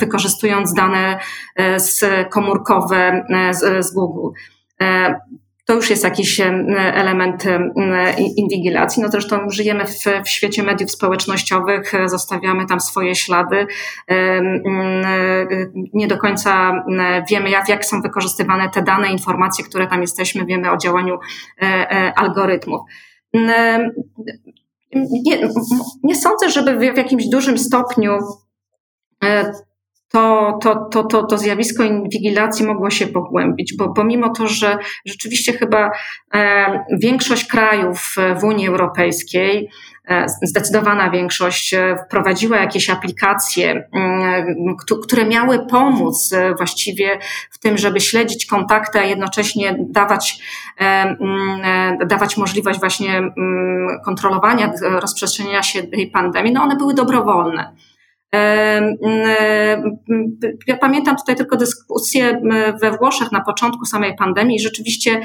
[0.00, 1.18] wykorzystując dane
[1.56, 4.28] e, z komórkowe e, z, z Google.
[4.82, 5.14] E,
[5.66, 6.46] to już jest jakiś e,
[6.94, 7.70] element e,
[8.36, 9.02] inwigilacji.
[9.02, 13.66] No zresztą żyjemy w, w, świecie mediów społecznościowych, zostawiamy tam swoje ślady.
[15.94, 16.84] Nie do końca
[17.30, 21.18] wiemy, jak, jak są wykorzystywane te dane, informacje, które tam jesteśmy, wiemy o działaniu
[22.16, 22.80] algorytmów.
[24.94, 25.48] Nie,
[26.02, 28.18] nie sądzę, żeby w jakimś dużym stopniu
[30.14, 35.52] to, to, to, to, to zjawisko inwigilacji mogło się pogłębić, bo pomimo to, że rzeczywiście
[35.52, 35.90] chyba
[36.34, 39.70] e, większość krajów w Unii Europejskiej,
[40.08, 43.88] e, zdecydowana większość e, wprowadziła jakieś aplikacje,
[45.02, 47.18] które miały pomóc właściwie
[47.50, 50.38] w tym, żeby śledzić kontakty, a jednocześnie dawać,
[52.06, 53.22] dawać możliwość właśnie
[54.04, 57.74] kontrolowania rozprzestrzeniania się tej pandemii, no one były dobrowolne.
[60.66, 62.40] Ja pamiętam tutaj tylko dyskusję
[62.82, 65.20] we Włoszech na początku samej pandemii rzeczywiście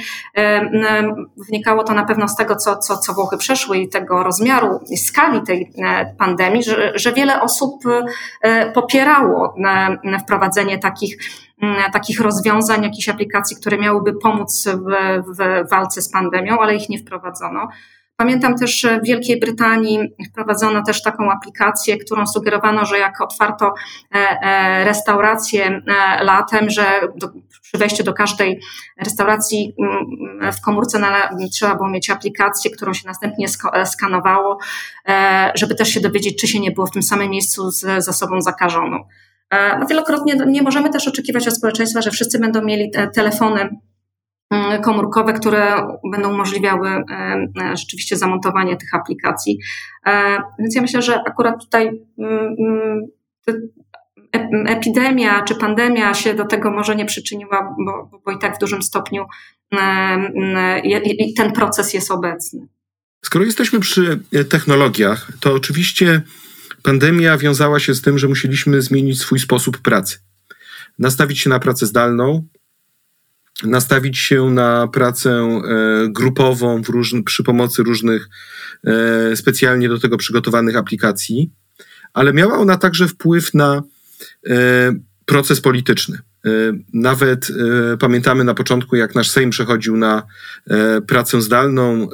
[1.38, 4.98] wynikało to na pewno z tego, co, co, co Włochy przeszły i tego rozmiaru i
[4.98, 7.84] skali tej e, pandemii, że, że wiele osób
[8.42, 9.56] e, popierało
[10.24, 11.18] wprowadzenie takich
[11.94, 17.00] takich rozwiązań, jakichś aplikacji, które miałyby pomóc w, w walce z pandemią, ale ich nie
[17.00, 17.68] wprowadzono.
[18.20, 23.74] Pamiętam też w Wielkiej Brytanii wprowadzono też taką aplikację, którą sugerowano, że jak otwarto
[24.16, 26.86] e, e, restaurację e, latem, że
[27.62, 28.60] przy wejściu do każdej
[28.98, 31.02] restauracji mm, w komórce
[31.52, 33.48] trzeba było mieć aplikację, którą się następnie
[33.86, 34.58] skanowało,
[35.56, 39.04] żeby też się dowiedzieć, czy się nie było w tym samym miejscu z zasobą zakażoną.
[39.80, 43.70] No wielokrotnie nie możemy też oczekiwać od społeczeństwa, że wszyscy będą mieli telefony
[44.84, 47.04] komórkowe, które będą umożliwiały e,
[47.62, 49.60] e, rzeczywiście zamontowanie tych aplikacji.
[50.06, 53.08] E, więc ja myślę, że akurat tutaj mm, mm,
[54.68, 58.84] epidemia czy pandemia się do tego może nie przyczyniła, bo, bo i tak w dużym
[58.84, 59.26] stopniu
[61.38, 62.68] ten proces jest obecny.
[63.26, 66.22] Skoro jesteśmy przy technologiach, to oczywiście
[66.84, 70.20] Pandemia wiązała się z tym, że musieliśmy zmienić swój sposób pracy.
[71.00, 72.48] Nastawić się na pracę zdalną,
[73.64, 76.82] nastawić się na pracę e, grupową
[77.26, 78.30] przy pomocy różnych
[78.84, 81.52] e, specjalnie do tego przygotowanych aplikacji,
[82.14, 83.84] ale miała ona także wpływ na
[84.48, 84.94] e,
[85.26, 86.20] proces polityczny.
[86.46, 86.50] E,
[86.94, 90.24] nawet e, pamiętamy na początku, jak nasz Sejm przechodził na
[90.68, 92.10] e, pracę zdalną,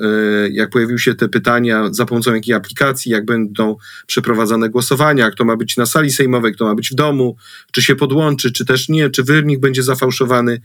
[0.52, 3.76] jak pojawiły się te pytania, za pomocą jakiej aplikacji, jak będą
[4.08, 7.38] przeprowadzane głosowania, kto ma być na sali sejmowej, kto ma być w domu,
[7.72, 10.62] czy się podłączy, czy też nie, czy wynik będzie zafałszowany.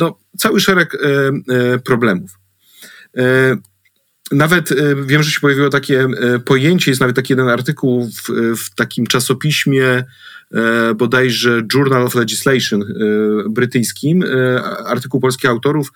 [0.00, 0.96] No, cały szereg
[1.84, 2.30] problemów.
[4.32, 4.74] Nawet
[5.06, 6.08] wiem, że się pojawiło takie
[6.44, 10.04] pojęcie, jest nawet taki jeden artykuł w, w takim czasopiśmie
[10.96, 12.86] bodajże Journal of Legislation e,
[13.48, 15.92] brytyjskim, e, artykuł polskich autorów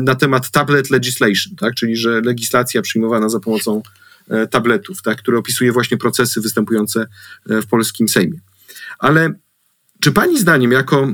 [0.00, 1.74] na temat tablet legislation, tak?
[1.74, 3.82] czyli że legislacja przyjmowana za pomocą
[4.50, 5.18] tabletów, tak?
[5.18, 7.06] który opisuje właśnie procesy występujące
[7.46, 8.38] w polskim Sejmie.
[8.98, 9.32] Ale
[10.00, 11.12] czy pani zdaniem, jako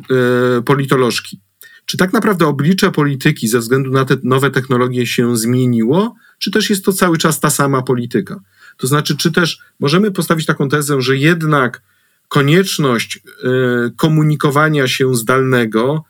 [0.64, 1.40] politolożki,
[1.86, 6.70] czy tak naprawdę oblicze polityki ze względu na te nowe technologie się zmieniło, czy też
[6.70, 8.40] jest to cały czas ta sama polityka?
[8.76, 11.82] To znaczy, czy też możemy postawić taką tezę, że jednak
[12.34, 13.50] konieczność e,
[13.96, 16.04] komunikowania się zdalnego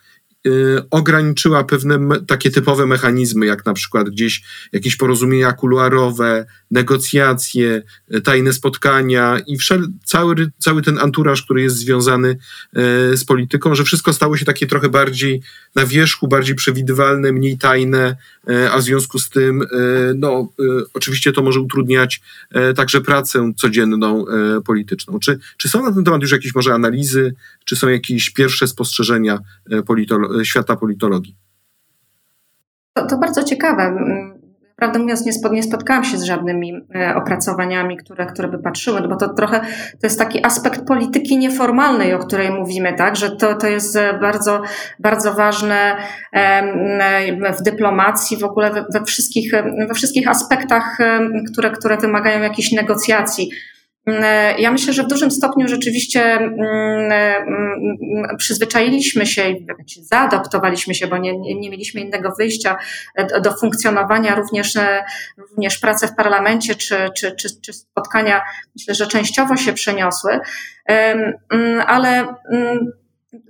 [0.46, 7.82] Y, ograniczyła pewne takie typowe mechanizmy, jak na przykład gdzieś jakieś porozumienia kuluarowe, negocjacje,
[8.14, 13.74] y, tajne spotkania i wszel, cały, cały ten anturaż, który jest związany y, z polityką,
[13.74, 15.42] że wszystko stało się takie trochę bardziej
[15.74, 18.16] na wierzchu, bardziej przewidywalne, mniej tajne,
[18.72, 19.66] a w związku z tym,
[20.16, 20.48] no,
[20.94, 22.20] oczywiście to może utrudniać
[22.76, 24.24] także pracę codzienną
[24.66, 25.18] polityczną.
[25.18, 27.34] Czy, czy są na ten temat już jakieś może analizy,
[27.64, 29.38] czy są jakieś pierwsze spostrzeżenia
[29.86, 31.36] politolo świata politologii.
[32.94, 33.94] To, to bardzo ciekawe.
[34.84, 39.00] Prawdę mówiąc, nie, spod, nie spotkałam się z żadnymi e, opracowaniami, które, które by patrzyły,
[39.00, 39.60] no bo to trochę
[40.00, 44.62] to jest taki aspekt polityki nieformalnej, o której mówimy, tak, że to, to jest bardzo,
[44.98, 45.96] bardzo ważne
[47.58, 49.52] w dyplomacji, w ogóle we, we wszystkich,
[49.88, 50.98] we wszystkich aspektach,
[51.52, 53.50] które, które wymagają jakichś negocjacji.
[54.06, 54.24] Mm,
[54.58, 59.54] ja myślę, że w dużym stopniu rzeczywiście mm, mm, przyzwyczailiśmy się,
[60.02, 62.76] zaadoptowaliśmy się, bo nie, nie mieliśmy innego wyjścia
[63.30, 64.74] do, do funkcjonowania, również,
[65.38, 68.42] również prace w parlamencie czy, czy, czy, czy spotkania,
[68.76, 70.40] myślę, że częściowo się przeniosły,
[71.86, 72.34] ale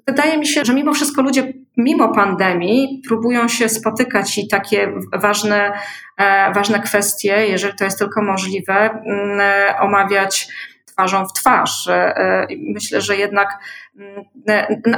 [0.07, 5.73] wydaje mi się, że mimo wszystko ludzie, mimo pandemii, próbują się spotykać i takie ważne,
[6.17, 10.49] e, ważne kwestie, jeżeli to jest tylko możliwe, mm, e, omawiać
[10.87, 11.89] twarzą w twarz.
[11.89, 13.49] E, myślę, że jednak
[13.99, 14.25] mm,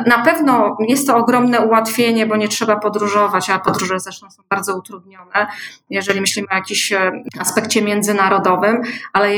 [0.06, 4.76] na pewno jest to ogromne ułatwienie, bo nie trzeba podróżować, a podróże zresztą są bardzo
[4.78, 5.46] utrudnione,
[5.90, 6.92] jeżeli myślimy o jakimś
[7.40, 9.34] aspekcie międzynarodowym, ale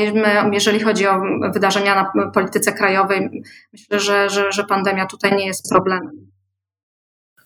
[0.51, 1.21] jeżeli chodzi o
[1.53, 6.29] wydarzenia na polityce krajowej, myślę, że, że, że pandemia tutaj nie jest problemem.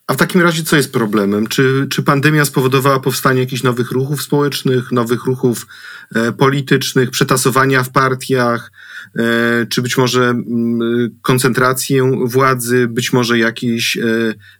[0.07, 1.47] A w takim razie co jest problemem?
[1.47, 5.67] Czy, czy pandemia spowodowała powstanie jakichś nowych ruchów społecznych, nowych ruchów
[6.15, 8.71] e, politycznych, przetasowania w partiach,
[9.15, 14.03] e, czy być może m, mm, koncentrację władzy, być może jakieś e,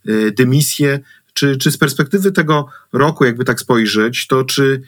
[0.08, 1.00] e dymisje?
[1.34, 4.82] Czy, czy z perspektywy tego roku, jakby tak spojrzeć, to czy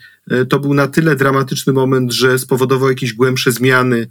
[0.48, 4.06] to był na tyle dramatyczny moment, że spowodował jakieś głębsze zmiany e,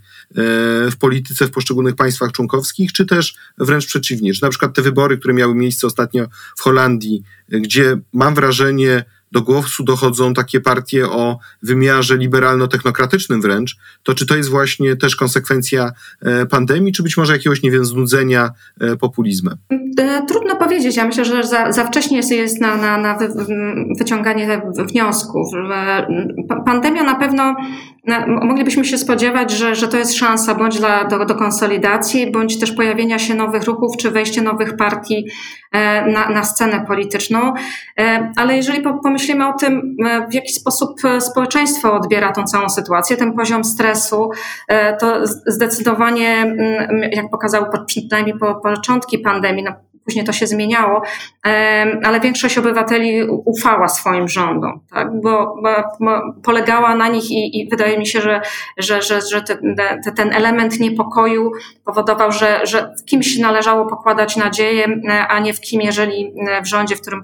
[0.91, 4.33] w polityce w poszczególnych państwach członkowskich, czy też wręcz przeciwnie?
[4.33, 9.41] Czy na przykład te wybory, które miały miejsce ostatnio w Holandii, gdzie mam wrażenie, do
[9.41, 15.91] głosu dochodzą takie partie o wymiarze liberalno-technokratycznym wręcz, to czy to jest właśnie też konsekwencja
[16.21, 19.57] e, pandemii, czy być może jakiegoś, nie wiem, znudzenia e, populizmem?
[20.27, 20.95] Trudno powiedzieć.
[20.95, 23.17] Ja myślę, że za, za wcześnie jest na, na, na
[23.99, 25.47] wyciąganie wniosków.
[26.65, 27.55] Pandemia na pewno
[28.27, 32.71] moglibyśmy się spodziewać, że, że to jest szansa bądź dla, do, do konsolidacji, bądź też
[32.71, 35.25] pojawienia się nowych ruchów, czy wejście nowych partii
[36.13, 37.53] na, na scenę polityczną.
[38.37, 39.97] Ale jeżeli pomyślimy o tym,
[40.29, 44.29] w jaki sposób społeczeństwo odbiera tą całą sytuację, ten poziom stresu,
[44.99, 46.55] to zdecydowanie,
[47.11, 49.71] jak pokazały przynajmniej po początki pandemii, no
[50.05, 51.01] Później to się zmieniało,
[52.03, 55.21] ale większość obywateli ufała swoim rządom, tak?
[55.21, 55.55] bo,
[55.99, 58.41] bo polegała na nich i, i, wydaje mi się, że,
[58.77, 59.75] że, że, że ten,
[60.15, 61.51] ten element niepokoju
[61.85, 66.95] powodował, że, że w kimś należało pokładać nadzieję, a nie w kim, jeżeli w rządzie,
[66.95, 67.21] w którym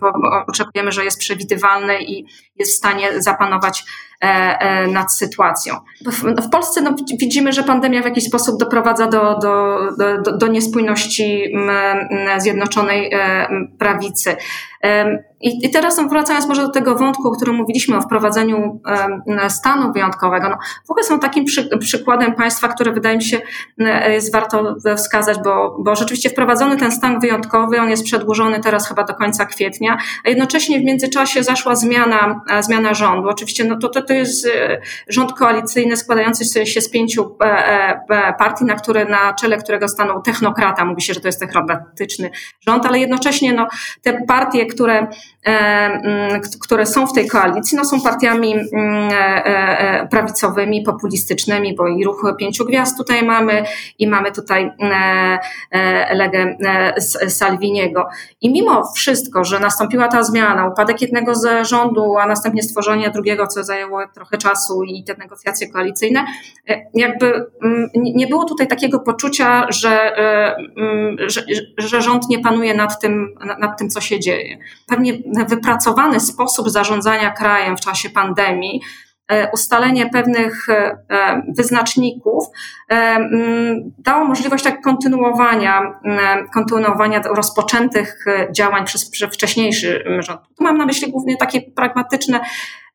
[0.47, 2.25] oczekujemy, że jest przewidywalny i
[2.59, 4.10] jest w stanie zapanować E, e,
[4.87, 5.75] nad sytuacją.
[6.41, 9.77] W, Polsce no, widzimy, że pandemia w jakiś sposób doprowadza do, do,
[10.23, 11.53] do, do niespójności
[12.37, 13.47] Zjednoczonej e,
[13.79, 14.35] Prawicy.
[15.41, 18.81] I, I, teraz wracając może do tego wątku, o którym mówiliśmy, o wprowadzeniu
[19.49, 20.49] stanu wyjątkowego.
[20.49, 23.41] No, w ogóle są takim przy, przykładem państwa, które wydaje mi się
[24.07, 29.03] jest warto wskazać, bo, bo rzeczywiście wprowadzony ten stan wyjątkowy, on jest przedłużony teraz chyba
[29.03, 33.29] do końca kwietnia, a jednocześnie w międzyczasie zaszła zmiana, zmiana rządu.
[33.29, 34.47] Oczywiście no to, to, to jest
[35.07, 37.45] rząd koalicyjny składający się z pięciu e,
[38.09, 40.85] e, partii, na, które, na czele którego stanął technokrata.
[40.85, 42.31] Mówi się, że to jest technokratyczny
[42.67, 43.67] rząd, ale jednocześnie no,
[44.01, 45.07] te partie, które E,
[46.61, 52.03] które są w tej koalicji, no są partiami mm, e, e, prawicowymi, populistycznymi, bo i
[52.03, 53.63] ruch pięciu gwiazd tutaj mamy
[53.99, 54.71] i mamy tutaj
[56.13, 56.57] Legę
[57.27, 58.07] Salviniego.
[58.41, 63.47] I mimo wszystko, że nastąpiła ta zmiana, upadek jednego z rządu, a następnie stworzenie drugiego,
[63.47, 66.25] co zajęło trochę czasu i te negocjacje koalicyjne,
[66.93, 70.15] jakby mm, nie było tutaj takiego poczucia, że,
[71.27, 71.43] że,
[71.77, 74.57] że rząd nie panuje nad tym, nad tym, co się dzieje.
[74.87, 75.13] Pewnie
[75.47, 78.81] wypracowany sposób zarządzania krajem w czasie pandemii,
[79.27, 82.45] e, ustalenie pewnych e, e, wyznaczników
[83.97, 85.99] dało możliwość tak kontynuowania,
[86.53, 90.41] kontynuowania rozpoczętych działań przez wcześniejszy rząd.
[90.57, 92.39] Tu mam na myśli głównie takie pragmatyczne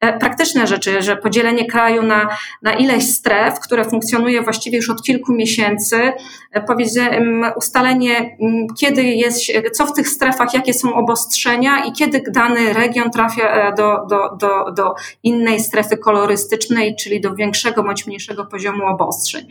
[0.01, 2.29] E, praktyczne rzeczy, że podzielenie kraju na,
[2.63, 6.13] na ileś stref, które funkcjonuje właściwie już od kilku miesięcy,
[6.53, 8.37] e, ustalenie,
[8.79, 9.41] kiedy jest,
[9.73, 14.37] co w tych strefach, jakie są obostrzenia i kiedy dany region trafia e, do, do,
[14.37, 19.47] do, do innej strefy kolorystycznej, czyli do większego bądź mniejszego poziomu obostrzeń.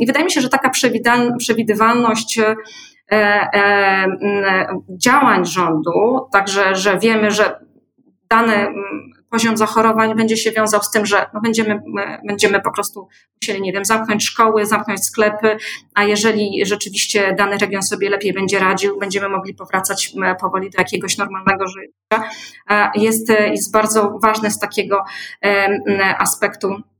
[0.00, 0.70] I wydaje mi się, że taka
[1.38, 2.40] przewidywalność
[4.88, 7.60] działań rządu, także, że wiemy, że
[8.30, 8.72] dane
[9.30, 11.80] poziom zachorowań będzie się wiązał z tym, że no będziemy,
[12.28, 13.08] będziemy po prostu
[13.42, 15.56] musieli, nie wiem, zamknąć szkoły, zamknąć sklepy,
[15.94, 21.18] a jeżeli rzeczywiście dany region sobie lepiej będzie radził, będziemy mogli powracać powoli do jakiegoś
[21.18, 22.30] normalnego życia.
[22.94, 25.04] Jest, jest bardzo ważne z takiego
[26.18, 26.91] aspektu e,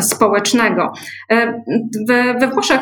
[0.00, 0.92] społecznego.
[1.30, 1.62] E,
[2.08, 2.80] we, Włoszech,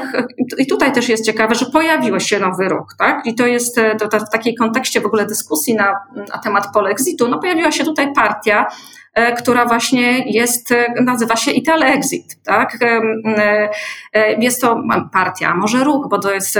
[0.59, 3.27] i tutaj też jest ciekawe, że pojawił się nowy ruch, tak?
[3.27, 6.73] I to jest e, to, to w takiej kontekście w ogóle dyskusji na, na temat
[6.73, 8.67] polexitu, no pojawiła się tutaj partia,
[9.39, 12.79] która właśnie jest, e, nazywa się Italexit, tak?
[12.83, 13.71] E,
[14.43, 16.59] jest to partia, może ruch, bo to jest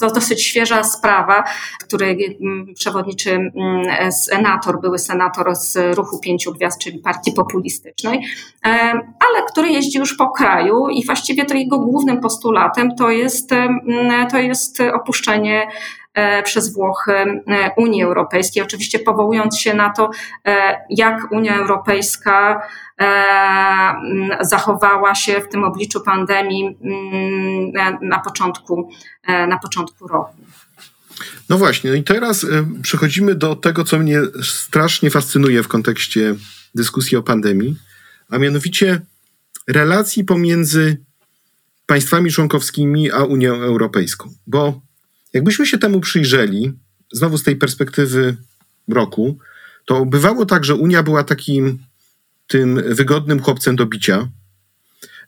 [0.00, 1.44] to dosyć świeża sprawa,
[1.80, 2.38] której
[2.74, 3.52] przewodniczy
[4.10, 8.20] senator, były senator z ruchu pięciu gwiazd, czyli partii populistycznej,
[9.28, 13.50] ale który jeździ już po kraju i właściwie to jego głównym postulatem to jest,
[14.30, 15.97] to jest opuszczenie E,
[16.44, 17.40] przez Włochy e,
[17.76, 18.62] Unii Europejskiej.
[18.62, 20.10] Oczywiście powołując się na to,
[20.46, 22.62] e, jak Unia Europejska
[24.40, 26.78] zachowała się w tym obliczu pandemii
[28.02, 28.90] na początku,
[29.28, 30.36] na początku roku.
[31.48, 32.46] No właśnie, no i teraz
[32.82, 36.34] przechodzimy do tego, co mnie strasznie fascynuje w kontekście
[36.74, 37.76] dyskusji o pandemii,
[38.30, 39.00] a mianowicie
[39.68, 40.96] relacji pomiędzy
[41.86, 44.30] państwami członkowskimi a Unią Europejską.
[44.46, 44.80] Bo
[45.32, 46.72] Jakbyśmy się temu przyjrzeli,
[47.12, 48.36] znowu z tej perspektywy
[48.88, 49.38] roku,
[49.84, 51.78] to bywało tak, że Unia była takim
[52.46, 54.28] tym wygodnym chłopcem do bicia.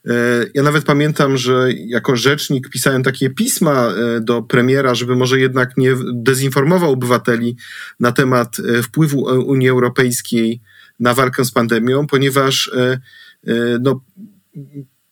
[0.07, 0.13] E,
[0.53, 5.77] ja nawet pamiętam, że jako rzecznik pisałem takie pisma e, do premiera, żeby może jednak
[5.77, 7.57] nie dezinformował obywateli
[7.99, 10.61] na temat e, wpływu Unii Europejskiej
[10.99, 12.71] na walkę z pandemią, ponieważ
[13.81, 14.01] no,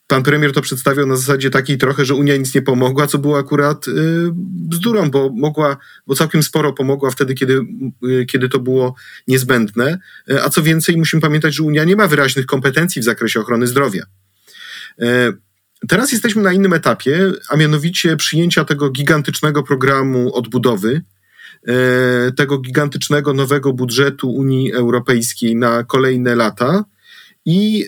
[0.09, 3.37] pan premier to przedstawiał na zasadzie takiej trochę, że Unia nic nie pomogła, co było
[3.37, 3.91] akurat y,
[4.33, 7.61] bzdurą, bo mogła, bo całkiem sporo pomogła wtedy, kiedy,
[8.03, 8.95] y, kiedy to było
[9.27, 9.99] niezbędne.
[10.31, 13.67] Y, a co więcej, musimy pamiętać, że Unia nie ma wyraźnych kompetencji w zakresie ochrony
[13.67, 14.03] zdrowia.
[15.87, 21.01] Teraz jesteśmy na innym etapie, a mianowicie przyjęcia tego gigantycznego programu odbudowy,
[22.35, 26.85] tego gigantycznego nowego budżetu Unii Europejskiej na kolejne lata
[27.45, 27.85] i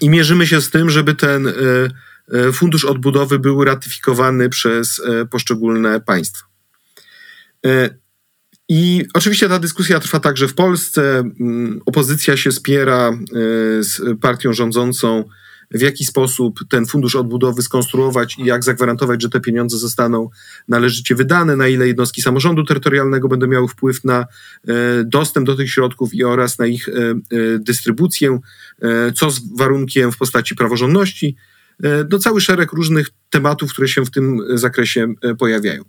[0.00, 5.26] i mierzymy się z tym, żeby ten e, e, fundusz odbudowy był ratyfikowany przez e,
[5.26, 6.50] poszczególne państwa.
[8.68, 11.18] I oczywiście ta dyskusja trwa także w Polsce.
[11.18, 13.18] Mm, opozycja się spiera
[13.80, 15.24] z partią rządzącą
[15.70, 20.28] w jaki sposób ten fundusz odbudowy skonstruować i jak zagwarantować, że te pieniądze zostaną
[20.68, 24.24] należycie wydane, na ile jednostki samorządu terytorialnego będą miały wpływ na e,
[25.04, 27.14] dostęp do tych środków i oraz na ich e, e,
[27.58, 28.38] dystrybucję,
[29.14, 31.36] co z warunkiem w postaci praworządności.
[32.10, 35.82] No cały szereg różnych tematów, które się w tym zakresie pojawiają.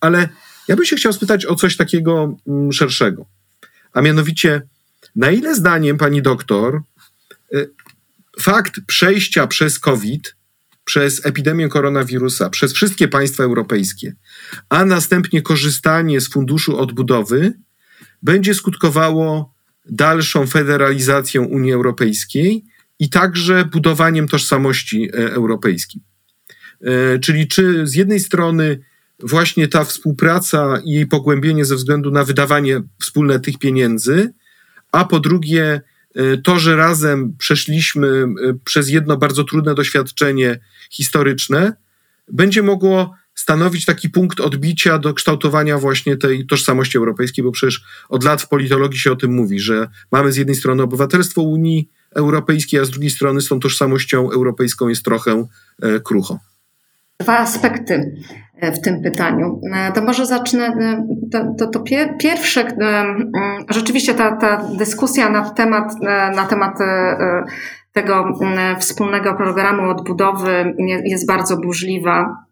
[0.00, 0.28] Ale
[0.68, 3.26] ja bym się chciał spytać o coś takiego mm, szerszego.
[3.92, 4.62] A mianowicie,
[5.16, 6.82] na ile zdaniem pani doktor
[8.40, 10.36] fakt przejścia przez COVID
[10.84, 14.14] przez epidemię koronawirusa przez wszystkie państwa europejskie,
[14.68, 17.52] a następnie korzystanie z funduszu odbudowy
[18.22, 19.54] będzie skutkowało
[19.90, 22.64] dalszą federalizacją Unii Europejskiej
[22.98, 26.02] i także budowaniem tożsamości e, europejskiej.
[26.80, 28.80] E, czyli czy z jednej strony
[29.20, 34.32] właśnie ta współpraca i jej pogłębienie ze względu na wydawanie wspólne tych pieniędzy,
[34.92, 35.80] a po drugie
[36.44, 38.26] to, że razem przeszliśmy
[38.64, 40.58] przez jedno bardzo trudne doświadczenie
[40.90, 41.72] historyczne,
[42.32, 48.24] będzie mogło stanowić taki punkt odbicia do kształtowania właśnie tej tożsamości europejskiej, bo przecież od
[48.24, 52.80] lat w politologii się o tym mówi, że mamy z jednej strony obywatelstwo Unii Europejskiej,
[52.80, 55.46] a z drugiej strony z tą tożsamością europejską jest trochę
[55.82, 56.38] e, krucho.
[57.20, 58.22] Dwa aspekty
[58.62, 59.60] w tym pytaniu.
[59.74, 60.76] E, to może zacznę.
[61.32, 61.80] To, to, to
[62.18, 62.64] pierwsze,
[63.68, 65.92] rzeczywiście ta, ta dyskusja na temat,
[66.36, 66.78] na temat
[67.92, 68.24] tego
[68.78, 70.74] wspólnego programu odbudowy
[71.04, 72.44] jest bardzo burzliwa.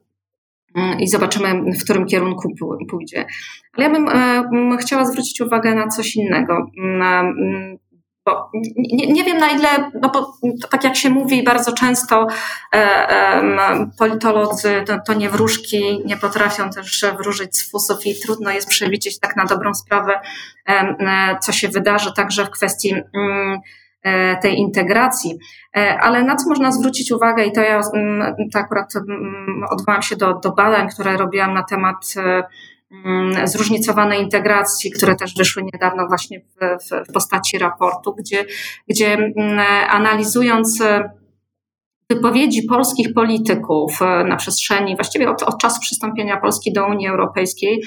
[0.75, 2.49] Mm, i zobaczymy, w którym kierunku
[2.91, 3.27] pójdzie.
[3.73, 6.67] Ale ja bym e, chciała zwrócić uwagę na coś innego.
[8.25, 9.69] Bo nie, nie, wiem na ile,
[10.03, 10.33] no bo
[10.71, 12.27] tak jak się mówi bardzo często,
[12.75, 18.69] e, politolodzy to, to, nie wróżki, nie potrafią też wróżyć z fusów i trudno jest
[18.69, 20.21] przewidzieć tak na dobrą sprawę,
[20.69, 22.95] e, co się wydarzy także w kwestii
[24.43, 25.39] tej integracji.
[26.01, 27.81] Ale na co można zwrócić uwagę, i to ja
[28.53, 28.93] to akurat
[29.71, 32.15] odwołam się do, do badań, które robiłam na temat
[33.45, 38.45] zróżnicowanej integracji, które też wyszły niedawno właśnie w, w, postaci raportu, gdzie,
[38.89, 39.33] gdzie
[39.89, 40.83] analizując
[42.11, 47.83] wypowiedzi polskich polityków na przestrzeni właściwie od, od czasu przystąpienia Polski do Unii Europejskiej,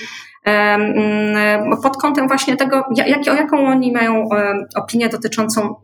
[1.83, 4.29] pod kątem właśnie tego, jak, jaką oni mają
[4.75, 5.75] opinię dotyczącą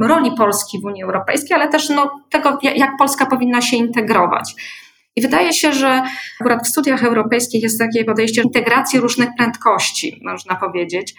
[0.00, 4.54] roli Polski w Unii Europejskiej, ale też no, tego, jak Polska powinna się integrować.
[5.16, 6.02] I wydaje się, że
[6.40, 11.14] akurat w studiach europejskich jest takie podejście integracji różnych prędkości, można powiedzieć.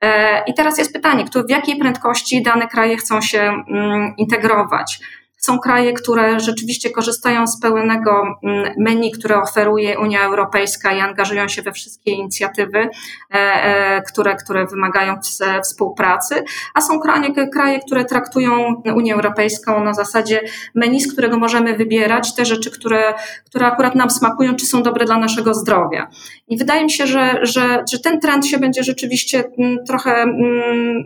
[0.00, 5.00] E, I teraz jest pytanie, w jakiej prędkości dane kraje chcą się mm, integrować.
[5.46, 11.48] Są kraje, które rzeczywiście korzystają z pełnego mm, menu, które oferuje Unia Europejska i angażują
[11.48, 12.88] się we wszystkie inicjatywy, e,
[13.34, 15.16] e, które, które wymagają
[15.62, 16.44] współpracy,
[16.74, 20.40] a są kraje, kraje, które traktują Unię Europejską na zasadzie
[20.74, 25.04] menu, z którego możemy wybierać te rzeczy, które, które akurat nam smakują, czy są dobre
[25.04, 26.10] dla naszego zdrowia.
[26.48, 31.04] I wydaje mi się, że, że, że ten trend się będzie rzeczywiście mm, trochę mm,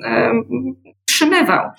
[1.06, 1.70] trzymywał.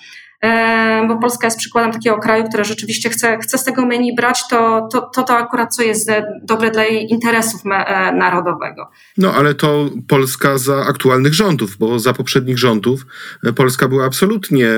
[0.42, 4.48] E, bo Polska jest przykładem takiego kraju, który rzeczywiście chce, chce z tego menu brać,
[4.50, 6.10] to, to, to, to akurat co jest
[6.42, 8.90] dobre dla jej interesów e, narodowego.
[9.18, 13.06] No ale to Polska za aktualnych rządów, bo za poprzednich rządów
[13.46, 14.68] e, Polska była absolutnie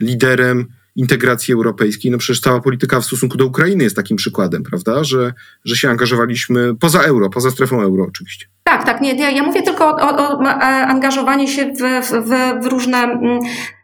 [0.00, 0.66] liderem
[0.96, 2.10] integracji europejskiej.
[2.10, 5.04] No przecież cała polityka w stosunku do Ukrainy jest takim przykładem, prawda?
[5.04, 5.32] Że,
[5.64, 8.46] że się angażowaliśmy poza euro, poza strefą euro oczywiście.
[8.64, 9.00] Tak, tak.
[9.00, 10.48] Nie, ja, mówię tylko o, o, o
[10.86, 13.38] angażowaniu się w, w, w różne mm,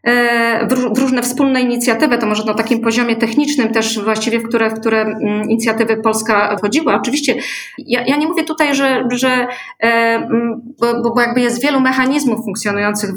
[0.04, 4.70] e, w różne wspólne inicjatywy, to może na takim poziomie technicznym też właściwie, w które,
[4.70, 6.94] w które mm, inicjatywy Polska wchodziła.
[6.94, 7.34] Oczywiście
[7.78, 9.46] ja, ja nie mówię tutaj, że, że
[9.80, 13.10] e, mm, bo, bo jakby jest wielu mechanizmów funkcjonujących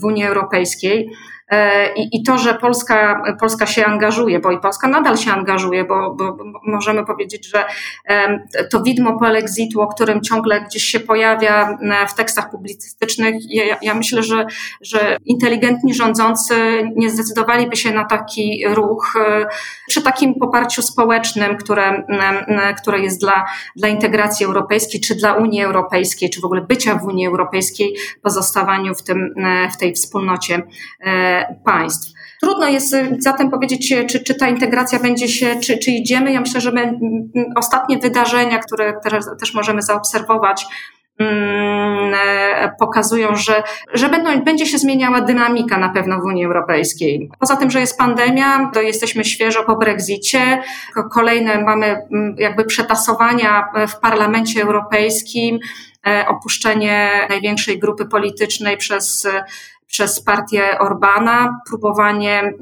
[0.00, 1.37] w Unii, Europejskiej, E,
[1.96, 6.14] I, I, to, że Polska, Polska się angażuje, bo i Polska nadal się angażuje, bo,
[6.14, 7.64] bo, bo możemy powiedzieć, że
[8.70, 11.78] to widmo polexitu, o którym ciągle gdzieś się pojawia
[12.08, 14.46] w tekstach publicystycznych, ja, ja myślę, że,
[14.80, 16.54] że inteligentni rządzący
[16.96, 19.46] nie zdecydowaliby się na taki ruch e,
[19.86, 22.02] przy takim poparciu społecznym, które,
[22.82, 23.46] które jest dla,
[23.76, 28.94] dla integracji europejskiej, czy dla Unii Europejskiej, czy w ogóle bycia w Unii Europejskiej, pozostawaniu
[28.94, 29.34] w, tym,
[29.72, 30.62] w tej wspólnocie
[31.00, 32.18] e, państw.
[32.40, 36.32] Trudno jest y, zatem powiedzieć, y, czy, czy ta integracja będzie się, czy, czy idziemy.
[36.32, 36.98] Ja myślę, że my,
[37.56, 38.94] ostatnie wydarzenia, które
[39.40, 40.66] też możemy zaobserwować,
[41.18, 43.62] mm, e, pokazują, że,
[43.94, 47.30] że będą, będzie się zmieniała dynamika na pewno w Unii Europejskiej.
[47.40, 50.62] Poza tym, że jest pandemia, to jesteśmy świeżo po Brexicie.
[51.12, 51.96] Kolejne mamy
[52.36, 55.58] jakby przetasowania w Parlamencie Europejskim,
[56.06, 59.28] e, opuszczenie największej grupy politycznej przez
[59.88, 62.52] przez partię Orbana, próbowanie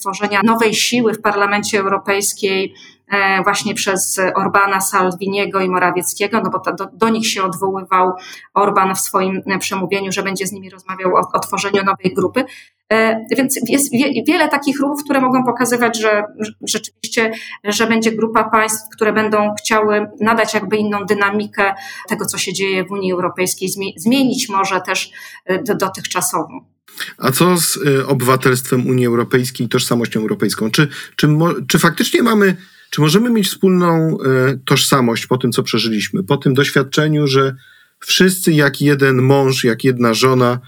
[0.00, 2.74] tworzenia nowej siły w Parlamencie Europejskiej
[3.12, 8.12] E, właśnie przez Orbana, Salviniego i Morawieckiego, no bo to, do, do, nich się odwoływał
[8.54, 12.44] Orban w swoim przemówieniu, że będzie z nimi rozmawiał o, o tworzeniu nowej grupy.
[12.92, 13.92] E, więc jest
[14.26, 16.24] wiele takich ruchów, które mogą pokazywać, że
[16.60, 17.32] rzeczywiście,
[17.64, 21.74] że będzie grupa państw, które będą chciały nadać jakby inną dynamikę
[22.08, 25.12] tego, co się dzieje w Unii Europejskiej, zmienić może też
[25.46, 26.71] e, dotychczasową.
[27.18, 30.70] A co z obywatelstwem Unii Europejskiej i tożsamością europejską?
[30.70, 31.28] Czy, czy,
[31.68, 32.56] czy faktycznie mamy
[32.90, 34.18] Czy możemy mieć wspólną
[34.64, 37.54] tożsamość po tym, co przeżyliśmy, po tym doświadczeniu, że
[38.00, 40.58] wszyscy jak jeden mąż, jak jedna żona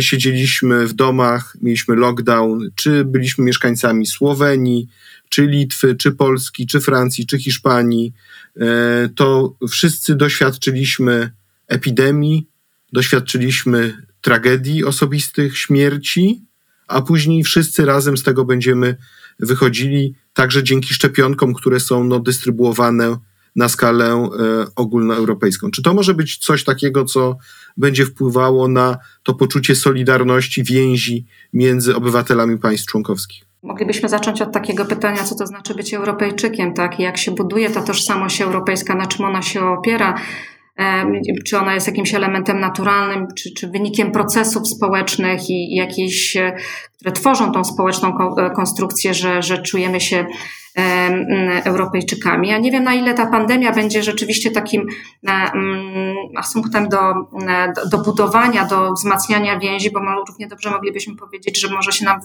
[0.00, 4.88] siedzieliśmy w domach, mieliśmy lockdown, czy byliśmy mieszkańcami Słowenii,
[5.28, 8.12] czy Litwy, czy Polski, czy Francji, czy Hiszpanii,
[9.14, 11.30] to wszyscy doświadczyliśmy
[11.68, 12.46] epidemii,
[12.92, 16.42] doświadczyliśmy tragedii osobistych, śmierci,
[16.88, 18.96] a później wszyscy razem z tego będziemy
[19.38, 23.16] wychodzili, także dzięki szczepionkom, które są no, dystrybuowane
[23.56, 24.28] na skalę e,
[24.76, 25.70] ogólnoeuropejską.
[25.70, 27.36] Czy to może być coś takiego, co
[27.76, 33.44] będzie wpływało na to poczucie solidarności, więzi między obywatelami państw członkowskich?
[33.62, 36.98] Moglibyśmy zacząć od takiego pytania, co to znaczy być Europejczykiem, tak?
[36.98, 40.14] Jak się buduje ta tożsamość europejska, na czym ona się opiera?
[41.46, 46.56] Czy ona jest jakimś elementem naturalnym, czy, czy wynikiem procesów społecznych i, i jakiejś, e,
[46.96, 50.26] które tworzą tą społeczną e, konstrukcję, że, że czujemy się
[51.64, 52.48] Europejczykami.
[52.48, 54.86] Ja nie wiem, na ile ta pandemia będzie rzeczywiście takim
[56.36, 56.98] asumptem do,
[57.76, 62.20] do, do budowania, do wzmacniania więzi, bo równie dobrze moglibyśmy powiedzieć, że może się nam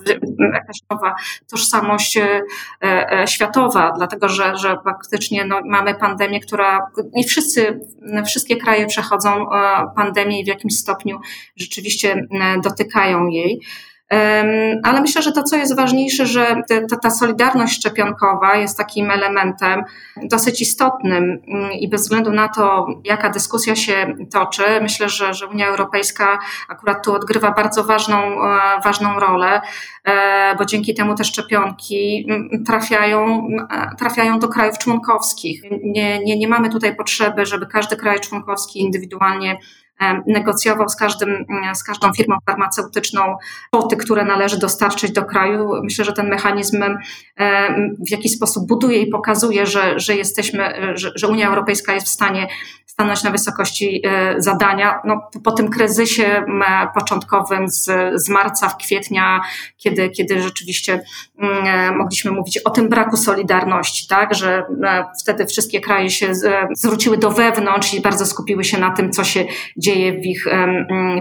[0.53, 1.16] jakaś nowa
[1.51, 2.41] tożsamość e,
[2.82, 6.80] e, światowa, dlatego że, że faktycznie no, mamy pandemię, która
[7.16, 7.80] i wszyscy,
[8.26, 11.20] wszystkie kraje przechodzą e, pandemię i w jakimś stopniu
[11.56, 12.28] rzeczywiście
[12.64, 13.62] dotykają jej.
[14.84, 19.84] Ale myślę, że to, co jest ważniejsze, że ta, ta solidarność szczepionkowa jest takim elementem
[20.24, 25.47] dosyć istotnym mm, i bez względu na to, jaka dyskusja się toczy, myślę, że, że
[25.47, 26.39] Unia Europejska
[26.70, 29.61] akurat tu odgrywa bardzo ważną, e, ważną rolę,
[30.03, 35.61] e, bo dzięki temu te szczepionki mm, trafiają, e, trafiają do krajów członkowskich.
[35.84, 39.57] Nie, nie, nie mamy tutaj potrzeby, żeby każdy kraj członkowski indywidualnie
[40.28, 43.38] negocjował z, każdym, z każdą firmą farmaceutyczną
[43.72, 45.70] kwoty, które należy dostarczyć do kraju.
[45.84, 46.84] Myślę, że ten mechanizm
[48.08, 52.12] w jakiś sposób buduje i pokazuje, że, że jesteśmy, że, że Unia Europejska jest w
[52.12, 52.48] stanie
[52.96, 55.00] stanąć na wysokości e, zadania.
[55.06, 56.46] No, po tym kryzysie
[56.93, 59.41] początkowym z, z marca w kwietnia,
[59.78, 61.04] kiedy, kiedy rzeczywiście
[61.39, 66.32] e, mogliśmy mówić o tym braku solidarności, tak, że e, wtedy wszystkie kraje się
[66.74, 69.46] zwróciły do wewnątrz i bardzo skupiły się na tym, co się
[69.78, 70.46] dzieje w ich,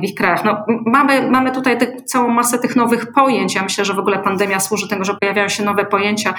[0.00, 0.44] w ich krajach.
[0.44, 3.54] No, mamy, mamy tutaj te, całą masę tych nowych pojęć.
[3.54, 6.34] Ja myślę, że w ogóle pandemia służy temu, że pojawiają się nowe pojęcia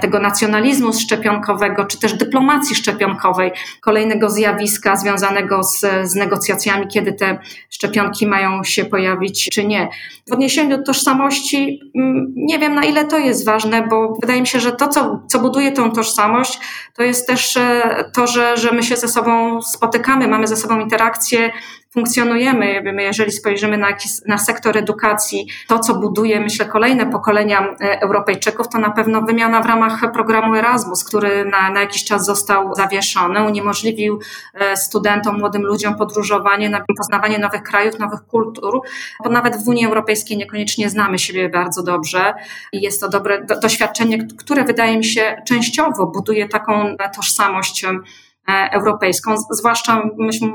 [0.00, 7.12] tego nacjonalizmu szczepionkowego, czy też dyplomacji szczepionkowej, kolejnego zjawiska, zjawiska związanego z, z negocjacjami, kiedy
[7.12, 7.38] te
[7.70, 9.88] szczepionki mają się pojawić, czy nie.
[10.28, 14.46] W odniesieniu do tożsamości, mm, nie wiem na ile to jest ważne, bo wydaje mi
[14.46, 16.58] się, że to, co, co buduje tą tożsamość,
[16.94, 20.80] to jest też e, to, że, że my się ze sobą spotykamy, mamy ze sobą
[20.80, 21.52] interakcje
[21.96, 22.82] funkcjonujemy.
[22.98, 23.88] Jeżeli spojrzymy na,
[24.26, 29.62] na sektor edukacji, to co buduje, myślę, kolejne pokolenia e, Europejczyków, to na pewno wymiana
[29.62, 34.20] w ramach programu Erasmus, który na, na jakiś czas został zawieszony, uniemożliwił
[34.54, 38.80] e, studentom, młodym ludziom podróżowanie, poznawanie nowych krajów, nowych kultur,
[39.24, 42.34] bo nawet w Unii Europejskiej niekoniecznie znamy siebie bardzo dobrze
[42.72, 47.98] i jest to dobre doświadczenie, które wydaje mi się częściowo buduje taką tożsamość E,
[48.46, 49.34] europejską.
[49.50, 50.02] Zwłaszcza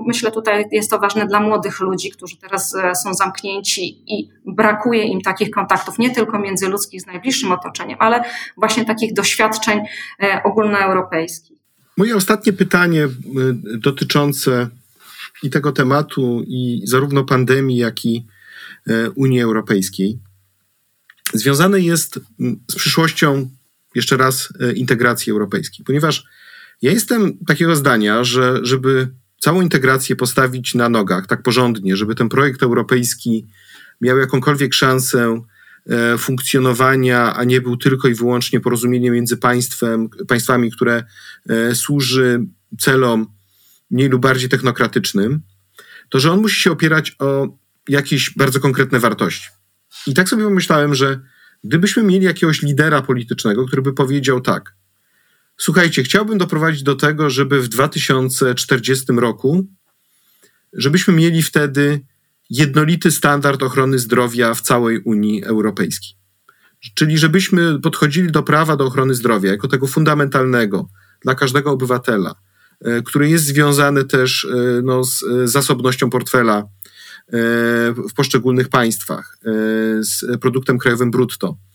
[0.08, 5.04] myślę tutaj jest to ważne dla młodych ludzi, którzy teraz e, są zamknięci i brakuje
[5.04, 8.24] im takich kontaktów nie tylko międzyludzkich z najbliższym otoczeniem, ale
[8.58, 9.80] właśnie takich doświadczeń
[10.24, 11.58] e, ogólnoeuropejskich.
[11.98, 13.08] Moje ostatnie pytanie
[13.78, 14.70] dotyczące
[15.44, 18.28] i tego tematu, i zarówno pandemii, jak i
[19.16, 20.20] Unii Europejskiej,
[21.34, 22.20] związane jest
[22.72, 23.50] z przyszłością,
[23.96, 26.26] jeszcze raz, integracji europejskiej, ponieważ
[26.82, 29.08] ja jestem takiego zdania, że żeby
[29.40, 33.48] całą integrację postawić na nogach tak porządnie, żeby ten projekt europejski
[34.02, 35.42] miał jakąkolwiek szansę
[35.90, 41.04] e, funkcjonowania, a nie był tylko i wyłącznie porozumieniem między państwem, państwami, które
[41.50, 42.46] e, służy
[42.80, 43.28] celom
[43.92, 45.42] mniej lub bardziej technokratycznym,
[46.10, 47.58] to że on musi się opierać o
[47.90, 49.48] jakieś bardzo konkretne wartości.
[50.08, 51.20] I tak sobie pomyślałem, że
[51.64, 54.76] gdybyśmy mieli jakiegoś lidera politycznego, który by powiedział tak,
[55.64, 59.68] Słuchajcie, chciałbym doprowadzić do tego, żeby w 2040 roku,
[60.74, 62.00] żebyśmy mieli wtedy
[62.50, 66.18] jednolity standard ochrony zdrowia w całej Unii Europejskiej.
[66.96, 70.90] Czyli żebyśmy podchodzili do prawa do ochrony zdrowia jako tego fundamentalnego
[71.22, 72.36] dla każdego obywatela,
[72.82, 76.64] e, który jest związany też e, no, z zasobnością portfela e,
[77.92, 79.38] w poszczególnych państwach,
[80.00, 81.71] z produktem krajowym brutto E,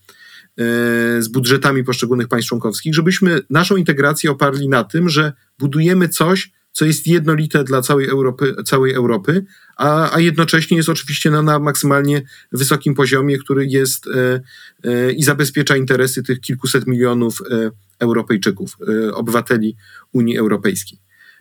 [1.18, 6.84] z budżetami poszczególnych państw członkowskich, żebyśmy naszą integrację oparli na tym, że budujemy coś, co
[6.84, 9.44] jest jednolite dla całej Europy, całej Europy
[9.76, 14.40] a, a jednocześnie jest oczywiście na, na maksymalnie wysokim poziomie, który jest e,
[14.84, 19.76] e, i zabezpiecza interesy tych kilkuset milionów e, Europejczyków, e, obywateli
[20.12, 20.98] Unii Europejskiej.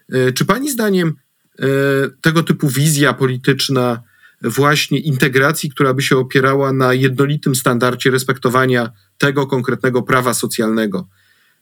[0.10, 1.14] E, czy Pani zdaniem
[1.60, 1.66] e,
[2.22, 4.04] tego typu wizja polityczna,
[4.46, 11.08] właśnie integracji, która by się opierała na jednolitym standardzie respektowania tego konkretnego prawa socjalnego,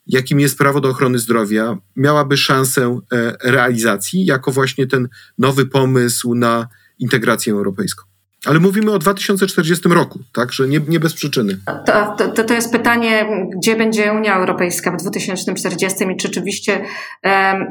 [0.07, 6.35] jakim jest prawo do ochrony zdrowia, miałaby szansę e, realizacji jako właśnie ten nowy pomysł
[6.35, 6.67] na
[6.99, 8.12] integrację europejską.
[8.45, 11.57] Ale mówimy o 2040 roku, także nie, nie bez przyczyny.
[11.85, 13.25] To, to, to jest pytanie,
[13.57, 16.85] gdzie będzie Unia Europejska w 2040 i czy rzeczywiście
[17.23, 17.67] um,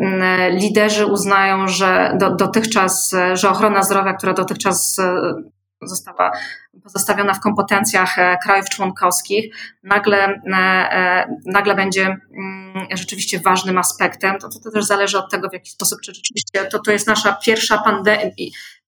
[0.50, 5.00] liderzy uznają, że do, dotychczas, że ochrona zdrowia, która dotychczas
[5.82, 6.32] została
[6.82, 14.38] pozostawiona w kompetencjach e, krajów członkowskich, nagle, e, e, nagle będzie mm, rzeczywiście ważnym aspektem.
[14.38, 17.32] To, to też zależy od tego, w jaki sposób, czy rzeczywiście to, to jest nasza
[17.32, 18.30] pierwsza pandemia,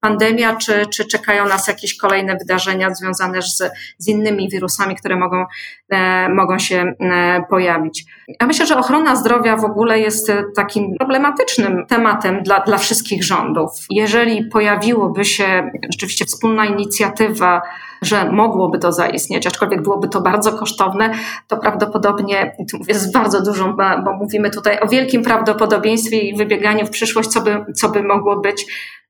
[0.04, 3.62] pandemia, czy, czy czekają nas jakieś kolejne wydarzenia związane z,
[3.98, 5.44] z innymi wirusami, które mogą,
[5.90, 8.04] e, mogą się e, pojawić.
[8.40, 13.70] Ja myślę, że ochrona zdrowia w ogóle jest takim problematycznym tematem dla, dla wszystkich rządów.
[13.90, 17.62] Jeżeli pojawiłoby się rzeczywiście wspólna inicjatywa,
[18.02, 21.10] że mogłoby to zaistnieć, aczkolwiek byłoby to bardzo kosztowne,
[21.48, 26.86] to prawdopodobnie, tu mówię z bardzo dużą, bo mówimy tutaj o wielkim prawdopodobieństwie i wybieganiu
[26.86, 29.03] w przyszłość, co by, co by mogło być E,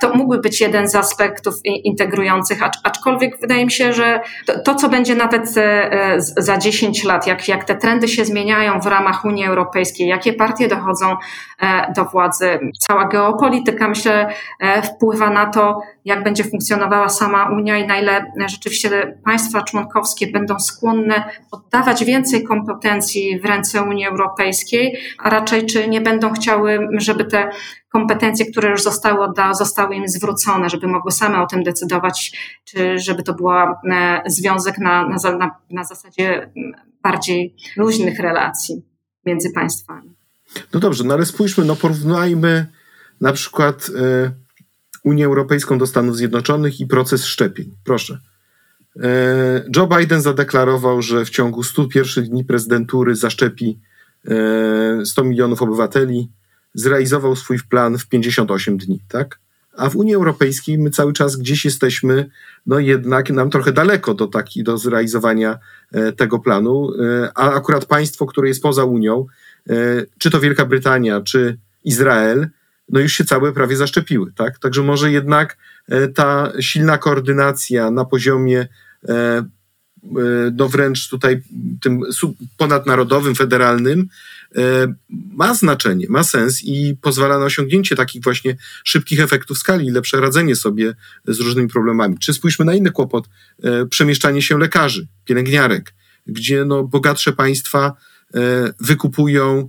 [0.00, 4.88] to mógłby być jeden z aspektów integrujących, aczkolwiek wydaje mi się, że to, to co
[4.88, 9.46] będzie nawet e, za 10 lat, jak, jak te trendy się zmieniają w ramach Unii
[9.46, 11.16] Europejskiej, jakie partie dochodzą
[11.60, 14.34] e, do władzy, cała geopolityka, myślę,
[14.84, 20.58] wpływa na to, jak będzie funkcjonowała sama Unia i na ile rzeczywiście państwa członkowskie będą
[20.58, 27.24] skłonne oddawać więcej kompetencji w ręce Unii Europejskiej, a raczej czy nie będą chciały, żeby
[27.24, 27.50] te
[27.92, 32.32] kompetencje, które już zostały, zostały im zwrócone, żeby mogły same o tym decydować,
[32.64, 36.50] czy żeby to był e, związek na, na, na zasadzie
[37.02, 38.82] bardziej luźnych relacji
[39.26, 40.10] między państwami.
[40.74, 42.66] No dobrze, no ale spójrzmy, no porównajmy
[43.20, 44.30] na przykład e,
[45.04, 47.74] Unię Europejską do Stanów Zjednoczonych i proces szczepień.
[47.84, 48.18] Proszę.
[49.02, 53.80] E, Joe Biden zadeklarował, że w ciągu 100 pierwszych dni prezydentury zaszczepi
[55.04, 56.30] 100 milionów obywateli
[56.74, 59.38] zrealizował swój plan w 58 dni, tak?
[59.76, 62.30] A w Unii Europejskiej my cały czas gdzieś jesteśmy,
[62.66, 65.58] no jednak nam trochę daleko do, taki, do zrealizowania
[65.92, 69.26] e, tego planu, e, a akurat państwo, które jest poza Unią,
[69.70, 69.74] e,
[70.18, 72.48] czy to Wielka Brytania, czy Izrael,
[72.88, 74.58] no już się całe prawie zaszczepiły, tak?
[74.58, 75.56] Także może jednak
[76.14, 78.68] ta silna koordynacja na poziomie
[80.52, 81.42] no wręcz tutaj
[81.80, 82.00] tym
[82.56, 84.08] ponadnarodowym, federalnym,
[85.10, 90.20] ma znaczenie, ma sens i pozwala na osiągnięcie takich właśnie szybkich efektów skali i lepsze
[90.20, 90.94] radzenie sobie
[91.26, 92.18] z różnymi problemami.
[92.18, 93.28] Czy spójrzmy na inny kłopot,
[93.62, 95.94] e, przemieszczanie się lekarzy, pielęgniarek,
[96.26, 97.92] gdzie no, bogatsze państwa
[98.34, 99.68] e, wykupują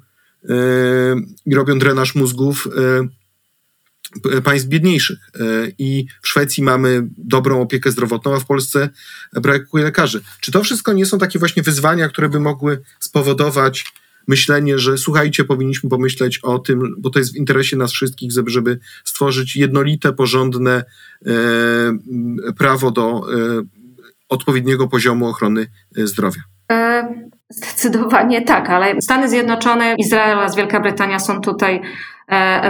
[1.45, 2.67] i robią drenaż mózgów
[4.43, 5.19] państw biedniejszych.
[5.77, 8.89] I w Szwecji mamy dobrą opiekę zdrowotną, a w Polsce
[9.33, 10.21] brakuje lekarzy.
[10.39, 13.85] Czy to wszystko nie są takie właśnie wyzwania, które by mogły spowodować
[14.31, 18.79] myślenie, że słuchajcie, powinniśmy pomyśleć o tym, bo to jest w interesie nas wszystkich, żeby,
[19.03, 20.83] stworzyć jednolite, porządne
[21.25, 21.33] e,
[22.57, 23.61] prawo do e,
[24.29, 25.67] odpowiedniego poziomu ochrony
[25.97, 26.41] e, zdrowia.
[27.49, 31.81] Zdecydowanie tak, ale Stany Zjednoczone, Izrael oraz Wielka Brytania są tutaj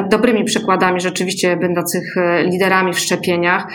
[0.09, 3.67] dobrymi przykładami rzeczywiście będących e, liderami w szczepieniach.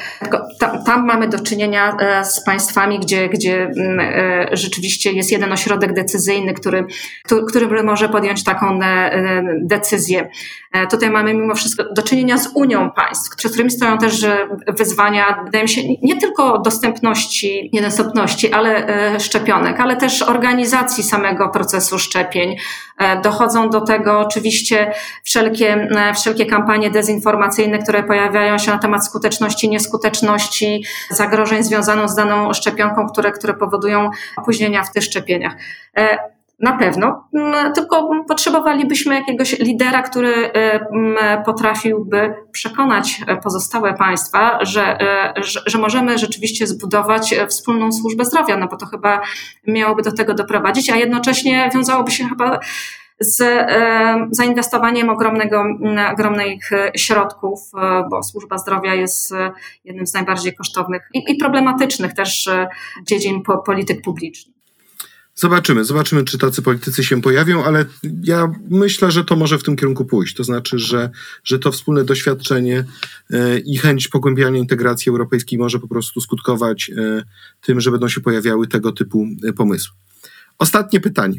[0.60, 4.00] Tam, tam, mamy do czynienia e, z państwami, gdzie, gdzie mm,
[4.52, 6.86] rzeczywiście jest jeden ośrodek decyzyjny, który,
[7.48, 8.78] który może podjąć taką
[9.60, 10.28] decyzję.
[10.90, 14.26] Tutaj mamy mimo wszystko do czynienia z Unią państw, przed którymi stoją też
[14.68, 18.86] wyzwania, wydaje mi się, nie tylko dostępności, niedostępności, ale
[19.20, 22.56] szczepionek, ale też organizacji samego procesu szczepień.
[23.22, 24.92] Dochodzą do tego oczywiście
[25.24, 32.14] wszelkie E, wszelkie kampanie dezinformacyjne, które pojawiają się na temat skuteczności, nieskuteczności, zagrożeń związanych z
[32.14, 35.56] daną szczepionką, które, które powodują opóźnienia w tych szczepieniach.
[35.96, 36.18] E,
[36.60, 37.28] na pewno,
[37.74, 44.98] tylko potrzebowalibyśmy jakiegoś lidera, który e, potrafiłby przekonać pozostałe państwa, że,
[45.36, 49.20] że, że, możemy rzeczywiście zbudować wspólną służbę zdrowia, no bo to chyba
[49.66, 52.60] miałoby do tego doprowadzić, a jednocześnie wiązałoby się chyba
[53.20, 55.64] z e, zainwestowaniem ogromnego,
[56.12, 59.34] ogromnych e, środków, e, bo służba zdrowia jest
[59.84, 62.48] jednym z najbardziej kosztownych i, problematycznych też
[63.06, 64.56] dziedzin polityk publicznych.
[65.34, 67.84] Zobaczymy, zobaczymy, czy tacy politycy się pojawią, ale
[68.22, 70.34] ja myślę, że to może w tym kierunku pójść.
[70.36, 71.10] To znaczy, że,
[71.44, 72.84] że to wspólne doświadczenie
[73.64, 76.90] i chęć pogłębiania integracji europejskiej może po prostu skutkować
[77.60, 79.96] tym, że będą się pojawiały tego typu pomysły.
[80.58, 81.38] Ostatnie pytanie.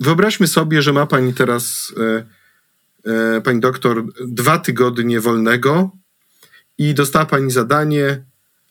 [0.00, 1.94] Wyobraźmy sobie, że ma pani teraz,
[3.44, 5.90] pani doktor, dwa tygodnie wolnego
[6.78, 8.24] i dostała pani zadanie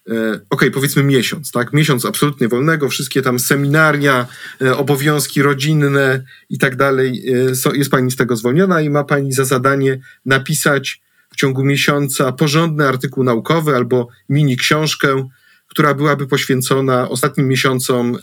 [0.10, 1.74] E, ok, powiedzmy miesiąc, tak?
[1.74, 4.28] Miesiąc absolutnie wolnego, wszystkie tam seminaria,
[4.62, 7.24] e, obowiązki rodzinne i tak dalej.
[7.66, 12.32] E, jest pani z tego zwolniona i ma pani za zadanie napisać w ciągu miesiąca
[12.32, 15.30] porządny artykuł naukowy albo mini książkę,
[15.68, 18.18] która byłaby poświęcona ostatnim miesiącom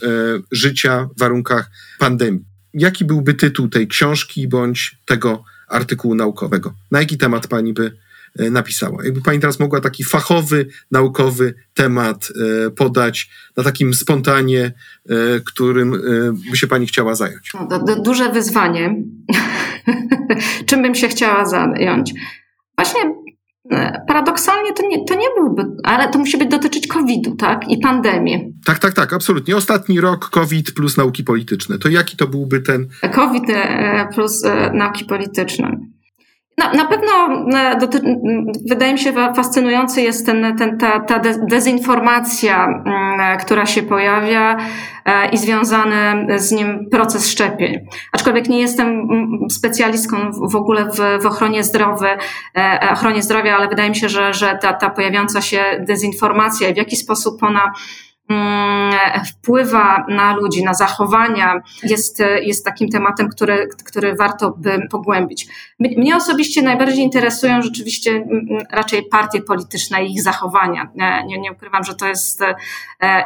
[0.51, 2.54] życia w warunkach pandemii.
[2.75, 6.73] Jaki byłby tytuł tej książki bądź tego artykułu naukowego?
[6.91, 7.91] Na jaki temat pani by
[8.39, 9.05] E, napisała.
[9.05, 12.27] Jakby pani teraz mogła taki fachowy, naukowy temat
[12.65, 14.71] e, podać na takim spontanie,
[15.09, 15.13] e,
[15.45, 16.01] którym
[16.51, 17.51] by się pani chciała zająć.
[18.03, 18.95] Duże wyzwanie.
[20.67, 22.13] Czym bym się chciała zająć?
[22.77, 23.01] Właśnie
[24.07, 27.69] paradoksalnie to nie, to nie byłby, ale to musi być dotyczyć COVID-u, tak?
[27.69, 28.53] I pandemii.
[28.65, 29.55] Tak, tak, tak, absolutnie.
[29.55, 31.79] Ostatni rok COVID plus nauki polityczne.
[31.79, 32.87] To jaki to byłby ten.
[33.13, 33.43] COVID
[34.13, 34.43] plus
[34.73, 35.77] nauki polityczne.
[36.57, 37.11] No, na pewno
[37.59, 38.15] e, doty-
[38.69, 42.83] wydaje mi się fascynujący jest ten, ten, ta, ta dezinformacja,
[43.45, 44.57] która się pojawia
[45.05, 47.79] e, i związany z nim proces szczepień.
[48.11, 49.07] Aczkolwiek nie jestem
[49.51, 52.07] specjalistką w ogóle w, w ochronie, zdrowy,
[52.57, 56.73] e, ochronie zdrowia, ale wydaje mi się, że, że ta, ta pojawiająca się dezinformacja i
[56.73, 58.14] w jaki sposób ona Mm,
[59.25, 65.47] wpływa na ludzi, na zachowania, jest, jest takim tematem, który, który warto by pogłębić.
[65.79, 70.91] Mnie osobiście najbardziej interesują rzeczywiście mm, raczej partie polityczne i ich zachowania.
[71.25, 72.55] Nie, nie ukrywam, że to jest e,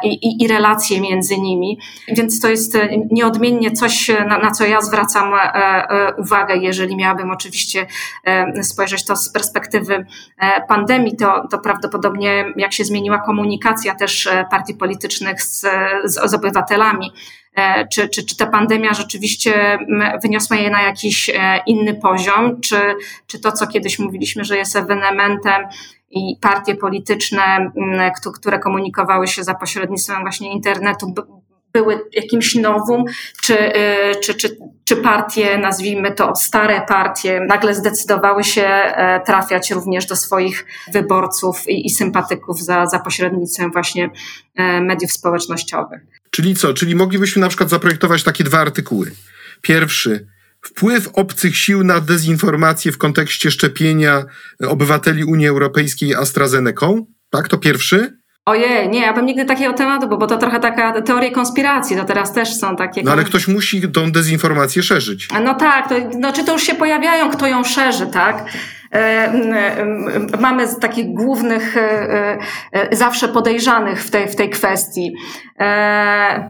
[0.02, 1.78] i, i, i relacje między nimi,
[2.08, 2.78] więc to jest
[3.10, 7.86] nieodmiennie coś, na, na co ja zwracam e, e, uwagę, jeżeli miałabym oczywiście
[8.62, 10.06] spojrzeć to z perspektywy
[10.68, 15.60] pandemii, to, to prawdopodobnie jak się zmieniła komunikacja też partii politycznych, politycznych z,
[16.04, 17.12] z, z obywatelami.
[17.56, 19.78] E, czy, czy, czy ta pandemia rzeczywiście
[20.22, 22.80] wyniosła je na jakiś e, inny poziom, czy,
[23.26, 25.66] czy to, co kiedyś mówiliśmy, że jest ewenementem
[26.10, 27.72] i partie polityczne,
[28.34, 31.14] które komunikowały się za pośrednictwem właśnie internetu,
[31.72, 33.04] były jakimś nowum,
[33.42, 38.68] czy, e, czy, czy, czy partie, nazwijmy to stare partie, nagle zdecydowały się
[39.26, 44.10] trafiać również do swoich wyborców i, i sympatyków za, za pośrednictwem właśnie
[44.80, 46.00] mediów społecznościowych.
[46.30, 46.74] Czyli co?
[46.74, 49.12] Czyli moglibyśmy na przykład zaprojektować takie dwa artykuły.
[49.62, 50.26] Pierwszy,
[50.60, 54.24] wpływ obcych sił na dezinformację w kontekście szczepienia
[54.68, 56.86] obywateli Unii Europejskiej AstraZeneca.
[57.30, 58.19] Tak, to pierwszy.
[58.46, 62.04] Ojej, nie, ja bym nigdy takiego tematu, bo, bo to trochę taka teorie konspiracji, to
[62.04, 63.02] teraz też są takie.
[63.02, 65.28] No ale ktoś musi tą dezinformację szerzyć.
[65.44, 68.44] No tak, to, no, czy to już się pojawiają, kto ją szerzy, tak?
[68.92, 69.86] E,
[70.40, 72.38] mamy takich głównych, e,
[72.72, 75.12] e, zawsze podejrzanych w tej, w tej kwestii.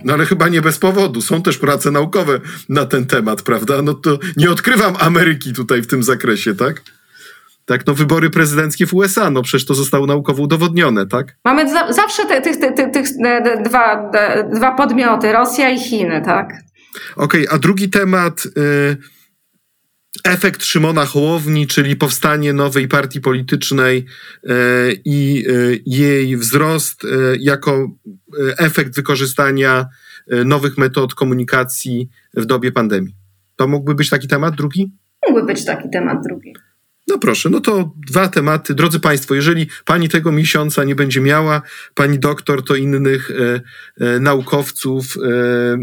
[0.05, 1.23] No ale chyba nie bez powodu.
[1.23, 3.83] Są też prace naukowe na ten temat, prawda?
[3.83, 6.83] No to nie odkrywam Ameryki tutaj w tym zakresie, tak?
[7.71, 11.37] Tak, no wybory prezydenckie w USA, no przecież to zostało naukowo udowodnione, tak?
[11.45, 12.57] Mamy za, zawsze te, tych,
[12.93, 13.07] tych
[13.65, 14.11] dwa,
[14.55, 16.53] dwa podmioty, Rosja i Chiny, tak?
[17.17, 18.47] Okej, okay, a drugi temat...
[18.57, 18.97] Y
[20.25, 24.07] efekt Szymona Hołowni, czyli powstanie nowej partii politycznej
[24.45, 24.55] e,
[25.05, 25.53] i e,
[25.87, 27.09] jej wzrost e,
[27.39, 27.91] jako
[28.59, 29.87] efekt wykorzystania
[30.45, 33.17] nowych metod komunikacji w dobie pandemii.
[33.57, 34.93] To mógłby być taki temat drugi?
[35.29, 36.53] Mógłby być taki temat drugi.
[37.11, 38.75] No proszę, no to dwa tematy.
[38.75, 41.63] Drodzy Państwo, jeżeli pani tego miesiąca nie będzie miała,
[41.95, 43.61] pani doktor, to innych e,
[44.07, 45.79] e, naukowców, e, e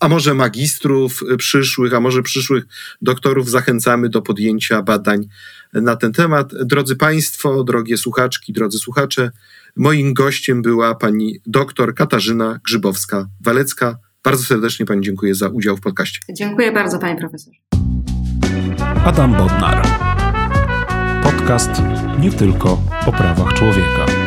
[0.00, 2.64] a może magistrów przyszłych, a może przyszłych
[3.02, 5.28] doktorów zachęcamy do podjęcia badań
[5.72, 6.52] na ten temat.
[6.64, 9.30] Drodzy Państwo, drogie słuchaczki, drodzy słuchacze,
[9.76, 13.94] moim gościem była pani doktor Katarzyna Grzybowska-Walecka.
[14.24, 16.20] Bardzo serdecznie pani dziękuję za udział w podcaście.
[16.32, 17.58] Dziękuję bardzo, panie profesorze.
[19.04, 20.13] Adam Bodnar
[21.44, 21.82] podcast
[22.18, 24.23] nie tylko o prawach człowieka.